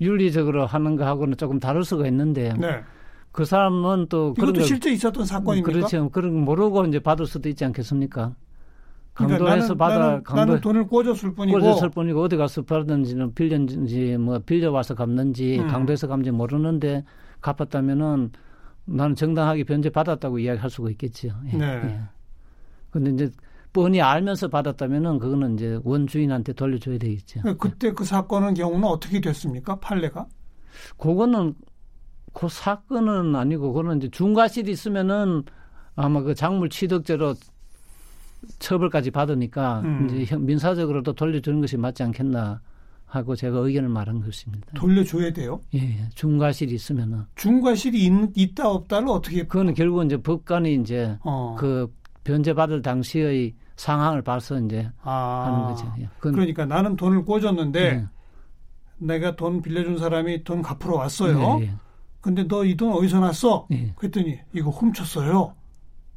윤리적으로 0.00 0.66
하는 0.66 0.96
거하고는 0.96 1.36
조금 1.36 1.58
다를 1.60 1.84
수가 1.84 2.06
있는데. 2.08 2.52
네. 2.54 2.82
그 3.30 3.46
사람은 3.46 4.08
또 4.10 4.34
이것도 4.36 4.60
실제 4.60 4.92
있었던 4.92 5.24
사건입니까? 5.24 5.72
그렇죠. 5.72 6.10
그런 6.10 6.38
모르고 6.44 6.84
이제 6.84 6.98
받을 7.00 7.24
수도 7.24 7.48
있지 7.48 7.64
않겠습니까? 7.64 8.34
그러니까 9.14 9.44
강도에서 9.44 9.74
받아 9.74 9.98
나는, 9.98 10.22
강도 10.22 10.44
나는 10.44 10.60
돈을 10.60 10.86
꿔줬을 10.86 11.34
뿐이고 11.34 11.58
꿔줬을 11.58 11.90
뿐이고 11.90 12.22
어디 12.22 12.36
가서 12.36 12.62
받았는지는 12.62 13.34
빌렸는지 13.34 14.16
뭐 14.16 14.38
빌려 14.38 14.70
와서 14.70 14.94
갚는지 14.94 15.58
음. 15.58 15.68
강도에서 15.68 16.08
갚는지 16.08 16.30
모르는데 16.30 17.04
갚았다면은 17.40 18.30
나는 18.84 19.14
정당하게 19.14 19.64
변제 19.64 19.90
받았다고 19.90 20.38
이야기할 20.38 20.70
수가 20.70 20.90
있겠지요. 20.90 21.34
예. 21.52 21.56
네. 21.56 21.66
예. 21.66 22.00
근데 22.90 23.10
이제 23.10 23.30
뻔히 23.72 24.00
알면서 24.00 24.48
받았다면은 24.48 25.18
그거는 25.18 25.54
이제 25.54 25.78
원주인한테 25.84 26.52
돌려줘야 26.52 26.98
되겠죠. 26.98 27.40
그러니까 27.40 27.68
그때 27.68 27.92
그 27.92 28.04
사건은 28.04 28.54
경우는 28.54 28.86
어떻게 28.86 29.20
됐습니까? 29.20 29.78
판례가? 29.80 30.26
그거는 30.98 31.54
그 32.32 32.48
사건은 32.48 33.34
아니고 33.36 33.72
그거는 33.72 33.98
이제 33.98 34.08
중과실이 34.10 34.70
있으면은 34.70 35.44
아마 35.96 36.22
그 36.22 36.34
작물 36.34 36.68
취득죄로 36.70 37.34
처벌까지 38.58 39.10
받으니까 39.10 39.80
음. 39.80 40.08
이제 40.20 40.36
민사적으로도 40.36 41.12
돌려주는 41.14 41.60
것이 41.60 41.76
맞지 41.76 42.02
않겠나 42.02 42.60
하고 43.06 43.36
제가 43.36 43.58
의견을 43.58 43.88
말한 43.90 44.20
것입니다. 44.22 44.66
돌려줘야 44.74 45.32
돼요? 45.32 45.60
예, 45.74 46.08
중과실이 46.14 46.74
있으면은. 46.74 47.24
중과실이 47.36 48.10
있, 48.34 48.54
다 48.54 48.68
없다를 48.70 49.08
어떻게? 49.08 49.46
그거는 49.46 49.74
결국 49.74 50.04
이제 50.04 50.16
법관이 50.16 50.74
이제 50.76 51.18
어. 51.22 51.54
그 51.58 51.92
변제 52.24 52.54
받을 52.54 52.80
당시의 52.80 53.54
상황을 53.76 54.22
봐서 54.22 54.58
이제 54.60 54.88
아. 55.02 55.44
하는 55.46 55.66
거죠. 55.66 55.92
예. 56.00 56.08
그러니까 56.20 56.64
나는 56.64 56.96
돈을 56.96 57.24
꿔줬는데 57.26 57.80
예. 57.80 58.04
내가 58.98 59.36
돈 59.36 59.60
빌려준 59.60 59.98
사람이 59.98 60.44
돈 60.44 60.62
갚으러 60.62 60.96
왔어요. 60.96 61.58
예, 61.60 61.64
예. 61.64 61.70
근데 62.20 62.44
너 62.44 62.64
이 62.64 62.76
돈 62.76 62.92
어디서 62.92 63.20
났어? 63.20 63.66
예. 63.72 63.92
그랬더니 63.96 64.38
이거 64.54 64.70
훔쳤어요. 64.70 65.54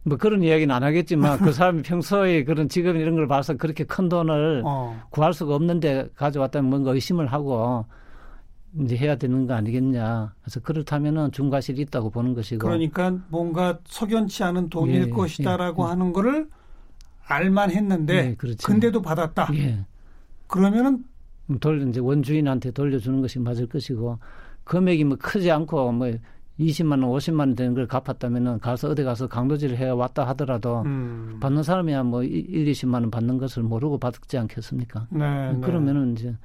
뭐 0.08 0.18
그런 0.18 0.44
이야기는 0.44 0.74
안 0.74 0.84
하겠지만 0.84 1.40
그 1.40 1.52
사람이 1.52 1.82
평소에 1.82 2.44
그런 2.44 2.70
직업 2.70 2.96
이런 2.96 3.16
걸 3.16 3.28
봐서 3.28 3.56
그렇게 3.56 3.84
큰 3.84 4.08
돈을 4.08 4.62
어. 4.64 5.02
구할 5.10 5.34
수가 5.34 5.56
없는데 5.56 6.10
가져왔다면 6.16 6.70
뭔가 6.70 6.92
의심을 6.92 7.26
하고 7.28 7.86
이제 8.82 8.96
해야 8.98 9.16
되는 9.16 9.48
거 9.48 9.56
아니겠냐. 9.56 10.34
그래서 10.42 10.60
그렇다면은 10.60 11.32
중과실이 11.32 11.82
있다고 11.82 12.12
보는 12.12 12.36
것이고. 12.36 12.60
그러니까 12.60 13.18
뭔가 13.30 13.80
석연치 13.86 14.44
않은 14.44 14.70
돈일 14.70 14.96
예, 14.96 15.02
예 15.08 15.10
것이다라고 15.10 15.84
예, 15.86 15.88
하는 15.90 16.14
거를 16.14 16.50
알만 17.26 17.72
했는데 17.72 18.30
예, 18.30 18.36
그렇죠. 18.36 18.68
근데도 18.68 19.02
받았다. 19.02 19.50
예. 19.56 19.86
그러면은 20.46 21.04
돌 21.60 21.88
이제 21.88 22.00
원주인한테 22.00 22.72
돌려주는 22.72 23.22
것이 23.22 23.40
맞을 23.40 23.68
것이고 23.68 24.20
금액이 24.66 25.04
뭐 25.06 25.18
크지 25.20 25.50
않고 25.50 25.92
뭐 25.92 26.12
20만 26.60 26.92
원, 26.92 27.12
50만 27.12 27.40
원 27.40 27.56
되는 27.56 27.74
걸 27.74 27.88
갚았다면은 27.88 28.60
가서 28.60 28.90
어디 28.90 29.04
가서 29.04 29.28
강도질을 29.28 29.78
해 29.78 29.90
왔다 29.90 30.26
하더라도 30.30 30.82
음. 30.86 31.38
받는 31.42 31.64
사람이야 31.64 32.04
뭐 32.04 32.24
1, 32.24 32.66
20만 32.66 32.94
원 32.96 33.12
받는 33.12 33.38
것을 33.38 33.64
모르고 33.64 33.98
받지 33.98 34.38
않겠습니까? 34.38 35.08
네, 35.10 35.54
네. 35.54 35.60
그러면은 35.62 36.14
이제 36.14 36.36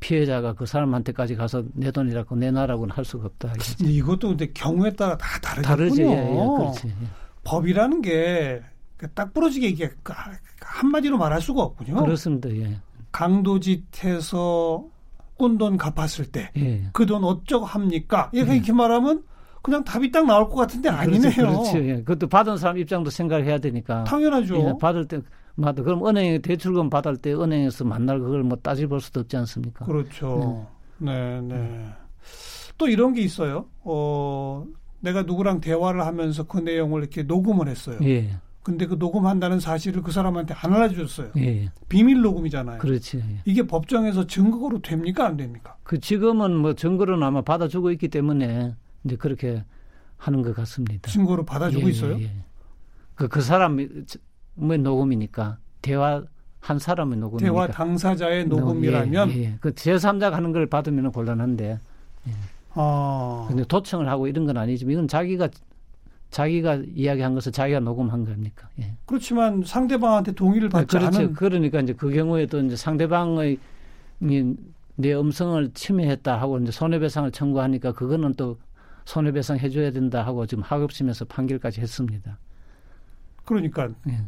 피해자가 0.00 0.54
그 0.54 0.66
사람한테까지 0.66 1.36
가서 1.36 1.62
내 1.74 1.90
돈이라고 1.90 2.34
내놔라고는 2.34 2.94
할 2.94 3.04
수가 3.04 3.26
없다. 3.26 3.52
이것도 3.80 4.28
근데 4.28 4.50
경우에 4.52 4.90
따라 4.90 5.16
다 5.16 5.38
다르군요. 5.40 5.68
다르지, 5.68 6.02
예, 6.02 6.06
예, 6.06 6.34
그렇지. 6.34 6.88
예. 6.88 6.92
법이라는 7.44 8.02
게 8.02 8.62
딱 9.14 9.32
부러지게 9.34 9.68
이게 9.68 9.90
한마디로 10.60 11.18
말할 11.18 11.40
수가 11.40 11.62
없군요. 11.62 11.96
그렇습니다. 11.96 12.48
예. 12.50 12.78
강도짓해서 13.10 14.84
꾼 15.42 15.58
돈 15.58 15.76
갚았을 15.76 16.26
때 16.26 16.52
그돈 16.92 17.22
예. 17.22 17.26
어쩌고 17.26 17.64
합니까? 17.64 18.30
이렇게, 18.32 18.62
예. 18.64 18.72
말하면 18.72 19.24
그냥 19.60 19.82
답이 19.82 20.12
딱 20.12 20.24
나올 20.24 20.48
것 20.48 20.54
같은데 20.54 20.88
아니네요. 20.88 21.32
그렇죠. 21.32 21.78
예. 21.78 21.96
그것도 21.96 22.28
받은 22.28 22.58
사람 22.58 22.78
입장도 22.78 23.10
생각을 23.10 23.44
해야 23.44 23.58
되니까. 23.58 24.04
당연하죠. 24.04 24.56
예, 24.56 24.72
받을 24.80 25.06
때 25.08 25.20
맞아. 25.56 25.82
그럼 25.82 26.06
은행에 26.06 26.38
대출금 26.38 26.90
받을 26.90 27.16
때 27.16 27.34
은행에서 27.34 27.84
만날 27.84 28.20
그걸 28.20 28.44
뭐 28.44 28.56
따져볼 28.56 29.00
수도 29.00 29.20
없지 29.20 29.36
않습니까? 29.36 29.84
그렇죠. 29.84 30.64
네, 30.98 31.40
네. 31.40 31.54
네. 31.56 31.86
또 32.78 32.86
이런 32.88 33.12
게 33.12 33.22
있어요. 33.22 33.66
어, 33.80 34.64
내가 35.00 35.22
누구랑 35.22 35.60
대화를 35.60 36.06
하면서 36.06 36.44
그 36.44 36.58
내용을 36.58 37.00
이렇게 37.02 37.24
녹음을 37.24 37.66
했어요. 37.68 37.98
예. 38.04 38.30
근데 38.62 38.86
그 38.86 38.94
녹음한다는 38.94 39.58
사실을 39.58 40.02
그 40.02 40.12
사람한테 40.12 40.54
안 40.54 40.72
알려줬어요. 40.72 41.32
예. 41.38 41.68
비밀 41.88 42.22
녹음이잖아요. 42.22 42.78
그렇지. 42.78 43.18
예. 43.18 43.40
이게 43.44 43.66
법정에서 43.66 44.26
증거로 44.26 44.80
됩니까 44.82 45.26
안 45.26 45.36
됩니까? 45.36 45.76
그 45.82 45.98
지금은 45.98 46.56
뭐 46.56 46.74
증거로는 46.74 47.26
아마 47.26 47.42
받아주고 47.42 47.90
있기 47.92 48.08
때문에 48.08 48.74
이제 49.04 49.16
그렇게 49.16 49.64
하는 50.16 50.42
것 50.42 50.54
같습니다. 50.54 51.10
증거로 51.10 51.44
받아주고 51.44 51.86
예, 51.86 51.90
있어요? 51.90 52.20
예, 52.20 52.30
그, 53.16 53.26
그 53.26 53.40
사람의 53.40 53.88
녹음이니까 54.54 55.58
대화 55.80 56.22
한 56.60 56.78
사람의 56.78 57.18
녹음이니까 57.18 57.52
대화 57.52 57.66
당사자의 57.66 58.46
녹음이라면 58.46 59.30
예, 59.32 59.38
예. 59.38 59.56
그 59.60 59.72
제3자가 59.72 60.30
하는 60.30 60.52
걸 60.52 60.66
받으면 60.66 61.10
곤란한데. 61.10 61.78
예. 62.28 62.32
아. 62.74 63.46
근데 63.48 63.64
도청을 63.64 64.08
하고 64.08 64.28
이런 64.28 64.46
건 64.46 64.56
아니지만 64.56 64.92
이건 64.92 65.08
자기가 65.08 65.48
자기가 66.32 66.82
이야기한 66.94 67.34
것을 67.34 67.52
자기가 67.52 67.80
녹음한 67.80 68.24
겁니까? 68.24 68.68
예. 68.80 68.94
그렇지만 69.04 69.62
상대방한테 69.64 70.32
동의를 70.32 70.70
네, 70.70 70.72
받지 70.72 70.96
네, 70.96 71.00
그렇죠. 71.00 71.18
않은 71.18 71.34
그러니까 71.34 71.80
이제 71.80 71.92
그 71.92 72.10
경우에도 72.10 72.58
이제 72.60 72.74
상대방의 72.74 73.58
내 74.96 75.14
음성을 75.14 75.70
침해했다 75.74 76.40
하고 76.40 76.58
이제 76.58 76.72
손해배상을 76.72 77.30
청구하니까 77.32 77.92
그거는 77.92 78.32
또 78.34 78.58
손해배상 79.04 79.58
해줘야 79.58 79.90
된다 79.90 80.24
하고 80.24 80.46
지금 80.46 80.64
하급심에서 80.64 81.26
판결까지 81.26 81.82
했습니다. 81.82 82.38
그러니까 83.44 83.90
예. 84.08 84.22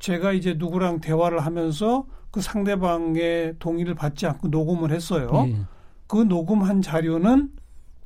제가 0.00 0.32
이제 0.32 0.54
누구랑 0.54 1.00
대화를 1.00 1.38
하면서 1.38 2.06
그 2.32 2.40
상대방의 2.40 3.54
동의를 3.60 3.94
받지 3.94 4.26
않고 4.26 4.48
녹음을 4.48 4.90
했어요. 4.90 5.30
예. 5.46 5.60
그 6.08 6.16
녹음한 6.16 6.82
자료는 6.82 7.50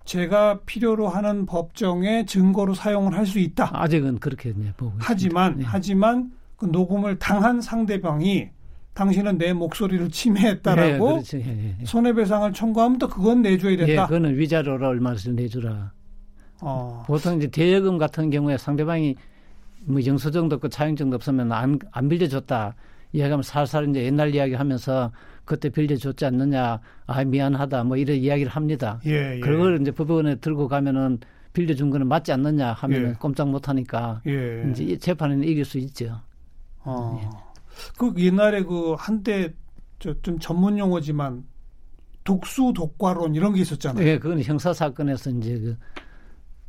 제가 0.04 0.60
필요로 0.66 1.08
하는 1.08 1.46
법정의 1.46 2.26
증거로 2.26 2.74
사용을 2.74 3.16
할 3.16 3.24
수 3.26 3.38
있다. 3.38 3.70
아직은 3.72 4.18
그렇게 4.18 4.52
보고 4.76 4.92
하지만 4.98 5.56
네. 5.58 5.64
하지만 5.66 6.30
그 6.56 6.66
녹음을 6.66 7.18
당한 7.18 7.60
상대방이 7.60 8.50
당신은 8.92 9.38
내 9.38 9.52
목소리를 9.52 10.08
침해했다라고 10.10 11.22
네, 11.22 11.38
예, 11.40 11.76
예. 11.80 11.84
손해배상을 11.84 12.52
청구하면 12.52 12.98
또 12.98 13.08
그건 13.08 13.42
내줘야 13.42 13.76
된다. 13.76 13.92
예, 13.92 13.96
그거는 13.96 14.38
위자료를 14.38 14.86
얼마씩 14.86 15.34
내주라. 15.34 15.90
어. 16.60 17.02
보통 17.06 17.38
이제 17.38 17.48
대여금 17.48 17.98
같은 17.98 18.30
경우에 18.30 18.56
상대방이 18.56 19.16
뭐 19.86 20.04
영수증도 20.04 20.56
없고 20.56 20.68
차용증도 20.68 21.16
없으면 21.16 21.50
안, 21.50 21.78
안 21.90 22.08
빌려줬다. 22.08 22.74
이야기하면 23.14 23.42
살살 23.42 23.88
이제 23.88 24.04
옛날 24.04 24.34
이야기 24.34 24.54
하면서 24.54 25.12
그때 25.44 25.70
빌려줬지 25.70 26.26
않느냐. 26.26 26.80
아, 27.06 27.24
미안하다. 27.24 27.84
뭐 27.84 27.96
이런 27.96 28.16
이야기를 28.16 28.50
합니다. 28.50 29.00
예, 29.06 29.36
예. 29.36 29.40
그걸 29.40 29.80
이제 29.80 29.92
법원에 29.92 30.34
들고 30.36 30.68
가면은 30.68 31.20
빌려준 31.52 31.90
거는 31.90 32.08
맞지 32.08 32.32
않느냐 32.32 32.72
하면은 32.72 33.10
예. 33.10 33.14
꼼짝 33.14 33.48
못 33.48 33.68
하니까 33.68 34.20
예. 34.26 34.68
이제 34.70 34.96
재판에는 34.98 35.44
이길 35.44 35.64
수 35.64 35.78
있죠. 35.78 36.20
어. 36.80 37.18
그 37.96 38.12
옛날에 38.16 38.64
그 38.64 38.94
한때 38.98 39.54
저좀 40.00 40.40
전문 40.40 40.76
용어지만 40.76 41.44
독수 42.24 42.72
독과론 42.74 43.36
이런 43.36 43.54
게 43.54 43.60
있었잖아요. 43.60 44.04
예, 44.04 44.18
그건 44.18 44.42
형사 44.42 44.72
사건에서 44.72 45.30
이제 45.30 45.58
그 45.58 45.76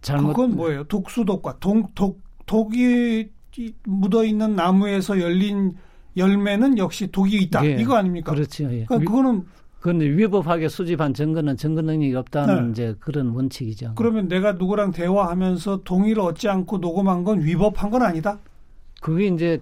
잘못 0.01 0.33
그건 0.33 0.55
뭐예요? 0.55 0.83
독수 0.83 1.25
독과 1.25 1.57
독, 1.59 1.95
독 1.95 2.21
독이 2.45 3.31
묻어 3.85 4.23
있는 4.23 4.55
나무에서 4.55 5.19
열린 5.19 5.75
열매는 6.17 6.77
역시 6.77 7.07
독이 7.07 7.37
있다. 7.43 7.65
예, 7.65 7.75
이거 7.75 7.95
아닙니까? 7.95 8.31
그렇죠. 8.33 8.63
예. 8.65 8.85
그러니까 8.85 8.99
그거는 8.99 9.45
그런데 9.79 10.05
위법하게 10.05 10.67
수집한 10.67 11.13
증거는 11.13 11.57
증거 11.57 11.81
능력이 11.81 12.15
없다는 12.15 12.65
네. 12.65 12.71
이제 12.71 12.95
그런 12.99 13.29
원칙이죠. 13.29 13.93
그러면 13.95 14.27
내가 14.27 14.53
누구랑 14.53 14.91
대화하면서 14.91 15.83
동의를 15.83 16.23
얻지 16.23 16.49
않고 16.49 16.79
녹음한 16.79 17.23
건 17.23 17.43
위법한 17.43 17.91
건 17.91 18.01
아니다. 18.01 18.39
그게 19.01 19.27
이제 19.27 19.59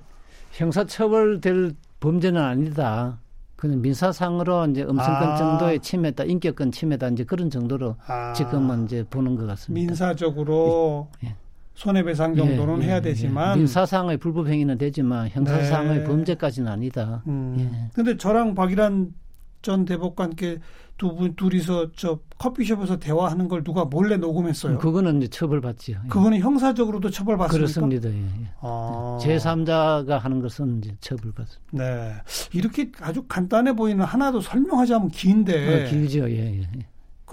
형사처벌될 0.51 1.73
범죄는 1.99 2.41
아니다. 2.41 3.19
그냥 3.57 3.81
민사상으로 3.81 4.67
이제 4.67 4.83
음성권 4.83 5.29
아. 5.29 5.35
정도의 5.35 5.79
침해다, 5.79 6.23
인격권 6.25 6.71
침해다 6.71 7.07
이제 7.09 7.23
그런 7.23 7.49
정도로 7.49 7.95
아, 8.07 8.33
지금은 8.33 8.85
이제 8.85 9.05
보는 9.09 9.35
것 9.35 9.45
같습니다. 9.45 9.87
민사적으로 9.87 11.09
예. 11.23 11.35
손해배상 11.75 12.35
정도는 12.35 12.79
예, 12.79 12.83
예, 12.83 12.87
해야 12.87 12.97
예. 12.97 13.01
되지만 13.01 13.57
민사상의 13.57 14.17
불법 14.17 14.47
행위는 14.47 14.77
되지만 14.77 15.29
형사상의 15.29 15.99
네. 15.99 16.03
범죄까지는 16.03 16.71
아니다. 16.71 17.23
음. 17.27 17.91
예. 17.97 18.17
저랑 18.17 18.53
박일환 18.55 19.13
전 19.61 19.85
대법관께 19.85 20.59
두 20.97 21.15
분 21.15 21.35
둘이서 21.35 21.91
저 21.95 22.19
커피숍에서 22.37 22.97
대화하는 22.99 23.47
걸 23.47 23.63
누가 23.63 23.83
몰래 23.83 24.15
녹음했어요. 24.15 24.77
그, 24.77 24.85
그거는 24.87 25.17
이제 25.17 25.27
처벌받지요. 25.27 26.01
예. 26.05 26.07
거는 26.07 26.39
형사적으로도 26.39 27.09
처벌받습니까? 27.09 27.57
그렇습니다. 27.57 28.09
예, 28.09 28.13
예. 28.23 28.47
아. 28.61 29.17
제3자가 29.21 30.19
하는 30.19 30.39
것은 30.41 30.77
이제 30.77 30.95
처벌받습니다. 31.01 31.71
네. 31.71 32.13
이렇게 32.53 32.91
아주 33.01 33.23
간단해 33.27 33.73
보이는 33.75 34.05
하나도 34.05 34.39
설명하자면 34.41 35.09
긴데. 35.09 35.85
어, 35.85 35.89
길죠. 35.89 36.29
예, 36.29 36.59
예. 36.59 36.69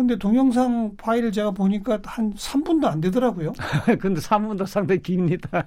근데 0.01 0.17
동영상 0.17 0.97
파일을 0.97 1.31
제가 1.31 1.51
보니까 1.51 2.01
한 2.05 2.33
3분도 2.33 2.87
안 2.87 3.03
되더라고요. 3.03 3.53
근데 4.01 4.19
사문도 4.19 4.65
상당히 4.65 5.03
깁니다. 5.03 5.67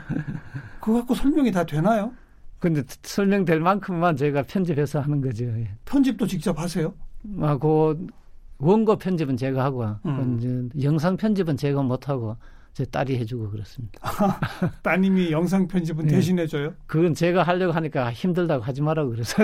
그거 0.78 0.98
갖고 0.98 1.14
설명이 1.14 1.50
다 1.52 1.64
되나요? 1.64 2.12
근데 2.58 2.82
설명될 3.02 3.60
만큼만 3.60 4.18
저희가 4.18 4.42
편집해서 4.42 5.00
하는 5.00 5.22
거죠. 5.22 5.46
예. 5.46 5.70
편집도 5.86 6.26
직접 6.26 6.58
하세요? 6.58 6.92
아, 7.40 7.56
그 7.56 8.06
원고 8.58 8.96
편집은 8.96 9.38
제가 9.38 9.64
하고, 9.64 9.86
음. 10.04 10.38
그 10.38 10.68
이제 10.68 10.86
영상 10.86 11.16
편집은 11.16 11.56
제가 11.56 11.82
못 11.82 12.10
하고 12.10 12.36
제 12.74 12.84
딸이 12.84 13.16
해주고 13.20 13.48
그렇습니다. 13.52 13.98
따님이 14.82 15.32
영상 15.32 15.66
편집은 15.66 16.04
네. 16.04 16.16
대신해줘요? 16.16 16.74
그건 16.86 17.14
제가 17.14 17.42
하려고 17.42 17.72
하니까 17.72 18.12
힘들다고 18.12 18.62
하지 18.62 18.82
말라고 18.82 19.08
그래서 19.12 19.34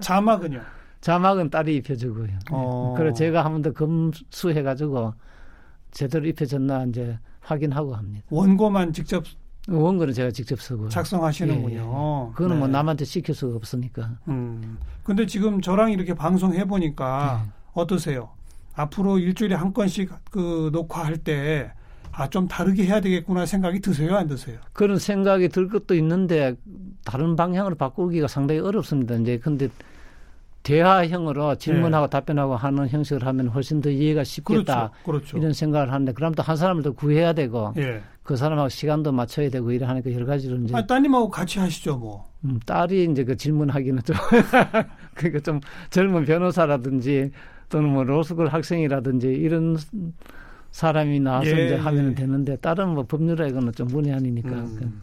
자막은요? 0.00 0.77
자막은 1.00 1.50
딸이 1.50 1.76
입혀주고요. 1.76 2.28
어. 2.50 2.94
그래 2.96 3.12
제가 3.12 3.44
한 3.44 3.52
번 3.52 3.62
더 3.62 3.72
검수해가지고 3.72 5.14
제대로 5.90 6.26
입혀졌나 6.26 6.84
이제 6.86 7.18
확인하고 7.40 7.94
합니다. 7.94 8.24
원고만 8.30 8.92
직접 8.92 9.24
원고는 9.68 10.12
제가 10.14 10.30
직접 10.30 10.60
쓰고. 10.60 10.88
작성하시는군요. 10.88 11.74
예, 11.74 11.78
예. 11.78 12.32
그거는 12.34 12.56
네. 12.56 12.58
뭐 12.60 12.68
남한테 12.68 13.04
시킬 13.04 13.34
수가 13.34 13.56
없으니까. 13.56 14.16
음. 14.28 14.78
근데 15.04 15.26
지금 15.26 15.60
저랑 15.60 15.92
이렇게 15.92 16.14
방송해 16.14 16.64
보니까 16.64 17.42
네. 17.44 17.50
어떠세요? 17.74 18.30
앞으로 18.74 19.18
일주일에 19.18 19.54
한 19.54 19.72
건씩 19.72 20.10
그 20.30 20.70
녹화할 20.72 21.18
때 21.18 21.72
아, 22.12 22.28
좀 22.28 22.48
다르게 22.48 22.84
해야 22.86 23.00
되겠구나 23.00 23.44
생각이 23.46 23.80
드세요? 23.80 24.16
안 24.16 24.26
드세요? 24.26 24.58
그런 24.72 24.98
생각이 24.98 25.48
들 25.50 25.68
것도 25.68 25.94
있는데 25.96 26.54
다른 27.04 27.36
방향으로 27.36 27.74
바꾸기가 27.76 28.26
상당히 28.26 28.60
어렵습니다. 28.60 29.14
이제 29.16 29.38
근데 29.38 29.68
대화형으로 30.62 31.54
질문하고 31.56 32.06
네. 32.06 32.10
답변하고 32.10 32.56
하는 32.56 32.88
형식을 32.88 33.26
하면 33.26 33.48
훨씬 33.48 33.80
더 33.80 33.90
이해가 33.90 34.24
쉽겠다. 34.24 34.90
그렇죠. 35.04 35.04
그렇죠. 35.04 35.38
이런 35.38 35.52
생각을 35.52 35.92
하는데 35.92 36.12
그럼 36.12 36.34
또 36.34 36.42
한 36.42 36.56
사람을 36.56 36.82
더 36.82 36.92
구해야 36.92 37.32
되고 37.32 37.72
예. 37.76 38.02
그 38.22 38.36
사람하고 38.36 38.68
시간도 38.68 39.12
맞춰야 39.12 39.48
되고 39.48 39.70
이래 39.72 39.86
하니까 39.86 40.12
여러 40.12 40.26
가지로 40.26 40.56
이제 40.58 40.76
아, 40.76 40.86
따님하고 40.86 41.30
같이 41.30 41.58
하시죠, 41.58 41.96
뭐. 41.96 42.26
음, 42.44 42.60
딸이 42.66 43.08
이제 43.10 43.24
그 43.24 43.36
질문하기는 43.36 44.02
좀 44.02 44.16
그러니까 45.14 45.40
좀 45.40 45.60
젊은 45.90 46.24
변호사라든지 46.24 47.30
또는 47.68 47.90
뭐 47.90 48.04
로스쿨 48.04 48.48
학생이라든지 48.48 49.28
이런 49.28 49.76
사람이 50.70 51.20
나와서 51.20 51.50
예, 51.50 51.66
이제 51.66 51.76
하면 51.76 52.10
예. 52.10 52.14
되는데 52.14 52.56
다른 52.56 52.90
뭐 52.90 53.04
법률에서는 53.04 53.72
좀 53.72 53.88
문외한이니까 53.88 54.50
음. 54.50 55.02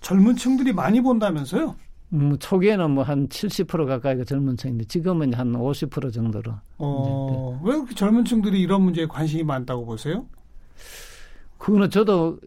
젊은 0.00 0.36
층들이 0.36 0.72
많이 0.72 1.00
본다면서요? 1.00 1.74
음, 2.12 2.38
초기에는 2.38 2.90
뭐 2.92 3.04
한 3.04 3.28
70% 3.28 3.86
가까이가 3.86 4.24
젊은 4.24 4.56
층인데 4.56 4.84
지금은 4.84 5.34
한 5.34 5.52
50% 5.52 6.12
정도로. 6.12 6.52
어, 6.78 7.60
왜 7.62 7.72
그렇게 7.74 7.94
젊은 7.94 8.24
층들이 8.24 8.60
이런 8.60 8.82
문제에 8.82 9.06
관심이 9.06 9.42
많다고 9.44 9.84
보세요? 9.84 10.26
그거는 11.58 11.90
저도 11.90 12.38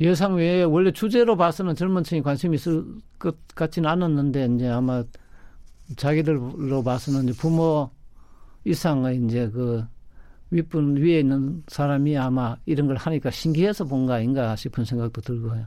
예상 0.00 0.36
외에 0.36 0.62
원래 0.62 0.90
주제로 0.92 1.36
봐서는 1.36 1.74
젊은 1.74 2.04
층이 2.04 2.22
관심이 2.22 2.54
있을 2.54 2.84
것 3.18 3.36
같지는 3.54 3.88
않았는데 3.90 4.48
이제 4.54 4.68
아마 4.68 5.02
자기들로 5.96 6.82
봐서는 6.82 7.24
이제 7.28 7.32
부모 7.38 7.90
이상의 8.64 9.22
이제 9.24 9.50
그 9.50 9.84
윗분 10.50 10.96
위에 10.98 11.18
있는 11.18 11.64
사람이 11.66 12.16
아마 12.16 12.56
이런 12.64 12.86
걸 12.86 12.96
하니까 12.96 13.30
신기해서 13.30 13.84
본 13.86 14.06
거 14.06 14.12
아닌가 14.12 14.54
싶은 14.54 14.84
생각도 14.84 15.20
들고요. 15.20 15.66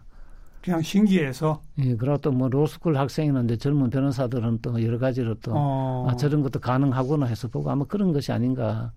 그냥 0.67 0.81
신기해서. 0.81 1.61
예, 1.79 1.95
그리고 1.95 2.17
또 2.17 2.31
뭐 2.31 2.49
로스쿨 2.49 2.97
학생이나 2.97 3.41
이제 3.41 3.57
젊은 3.57 3.89
변호사들은 3.89 4.59
또 4.61 4.83
여러 4.83 4.97
가지로 4.99 5.35
또 5.35 5.51
어. 5.55 6.07
아, 6.09 6.15
저런 6.15 6.41
것도 6.41 6.59
가능하구나 6.59 7.25
해서 7.25 7.47
보고 7.47 7.69
아마 7.71 7.85
그런 7.85 8.11
것이 8.13 8.31
아닌가. 8.31 8.91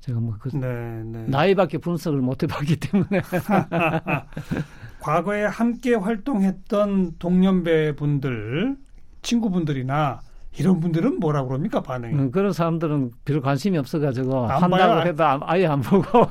제가 0.00 0.20
뭐 0.20 0.36
그 0.38 0.48
네, 0.56 1.02
네. 1.04 1.24
나이밖에 1.28 1.78
분석을 1.78 2.20
못 2.20 2.42
해봤기 2.42 2.76
때문에. 2.76 3.20
과거에 5.00 5.44
함께 5.44 5.94
활동했던 5.94 7.16
동년배 7.18 7.96
분들, 7.96 8.76
친구분들이나 9.22 10.20
이런 10.58 10.80
분들은 10.80 11.20
뭐라 11.20 11.44
그럽니까 11.44 11.82
반응이? 11.82 12.14
음, 12.14 12.30
그런 12.32 12.52
사람들은 12.52 13.10
별 13.24 13.40
관심이 13.40 13.78
없어가지고 13.78 14.46
안 14.46 14.62
한다고 14.64 14.94
봐요? 14.94 15.00
해도 15.06 15.24
아- 15.24 15.40
아예 15.42 15.66
안 15.66 15.80
보고 15.82 16.02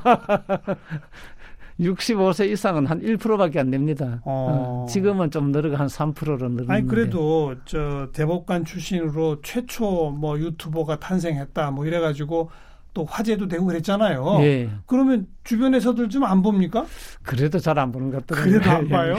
65세 1.80 2.48
이상은 2.50 2.86
한 2.86 3.00
1%밖에 3.00 3.60
안 3.60 3.70
됩니다. 3.70 4.20
어. 4.24 4.84
어, 4.84 4.86
지금은 4.90 5.30
좀 5.30 5.52
늘어가 5.52 5.78
한 5.78 5.86
3%로 5.86 6.36
늘었는데. 6.36 6.72
아니 6.72 6.86
그래도 6.86 7.54
저 7.64 8.08
대법관 8.12 8.64
출신으로 8.64 9.40
최초 9.42 10.10
뭐 10.10 10.38
유튜버가 10.38 10.98
탄생했다 10.98 11.70
뭐 11.70 11.86
이래가지고 11.86 12.50
또 12.94 13.04
화제도 13.04 13.46
되고 13.46 13.64
그랬잖아요. 13.66 14.38
예, 14.40 14.70
그러면 14.86 15.26
주변에서들 15.44 16.08
좀 16.08 16.24
안 16.24 16.42
봅니까? 16.42 16.84
그래도 17.22 17.58
잘 17.60 17.78
안 17.78 17.92
보는 17.92 18.10
것 18.10 18.26
같더라고요. 18.26 18.52
그래도 18.60 18.70
안 18.70 18.84
예. 18.86 18.88
봐요? 18.88 19.16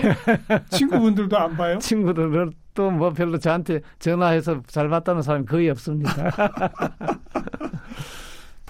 친구분들도 0.69 1.37
안 1.37 1.55
봐요? 1.55 1.77
친구들은 1.81 2.51
또뭐 2.73 3.11
별로 3.13 3.37
저한테 3.37 3.79
전화해서 3.99 4.61
잘 4.67 4.89
봤다는 4.89 5.21
사람이 5.21 5.45
거의 5.45 5.69
없습니다. 5.69 6.11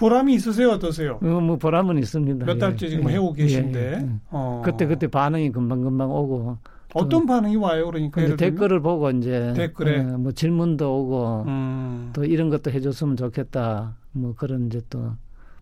보람이 0.00 0.32
있으세요? 0.34 0.70
어떠세요? 0.70 1.18
어, 1.22 1.26
뭐 1.26 1.56
보람은 1.56 1.98
있습니다. 1.98 2.46
몇 2.46 2.54
예. 2.54 2.58
달째 2.58 2.88
지금 2.88 3.08
예. 3.10 3.14
해오고 3.14 3.34
계신데 3.34 3.80
예, 3.80 3.92
예. 3.92 4.08
어. 4.30 4.62
그때 4.64 4.86
그때 4.86 5.06
반응이 5.06 5.52
금방 5.52 5.82
금방 5.82 6.10
오고 6.10 6.56
어떤 6.94 7.26
반응이 7.26 7.56
와요? 7.56 7.86
그러니까? 7.86 8.34
댓글을 8.34 8.80
보고 8.80 9.10
이제 9.10 9.52
댓글에. 9.54 10.00
어, 10.00 10.18
뭐 10.18 10.32
질문도 10.32 11.00
오고 11.00 11.44
음. 11.46 12.10
또 12.14 12.24
이런 12.24 12.48
것도 12.48 12.70
해줬으면 12.70 13.16
좋겠다. 13.16 13.94
뭐 14.12 14.34
그런 14.34 14.66
이제 14.66 14.80
또 14.88 15.12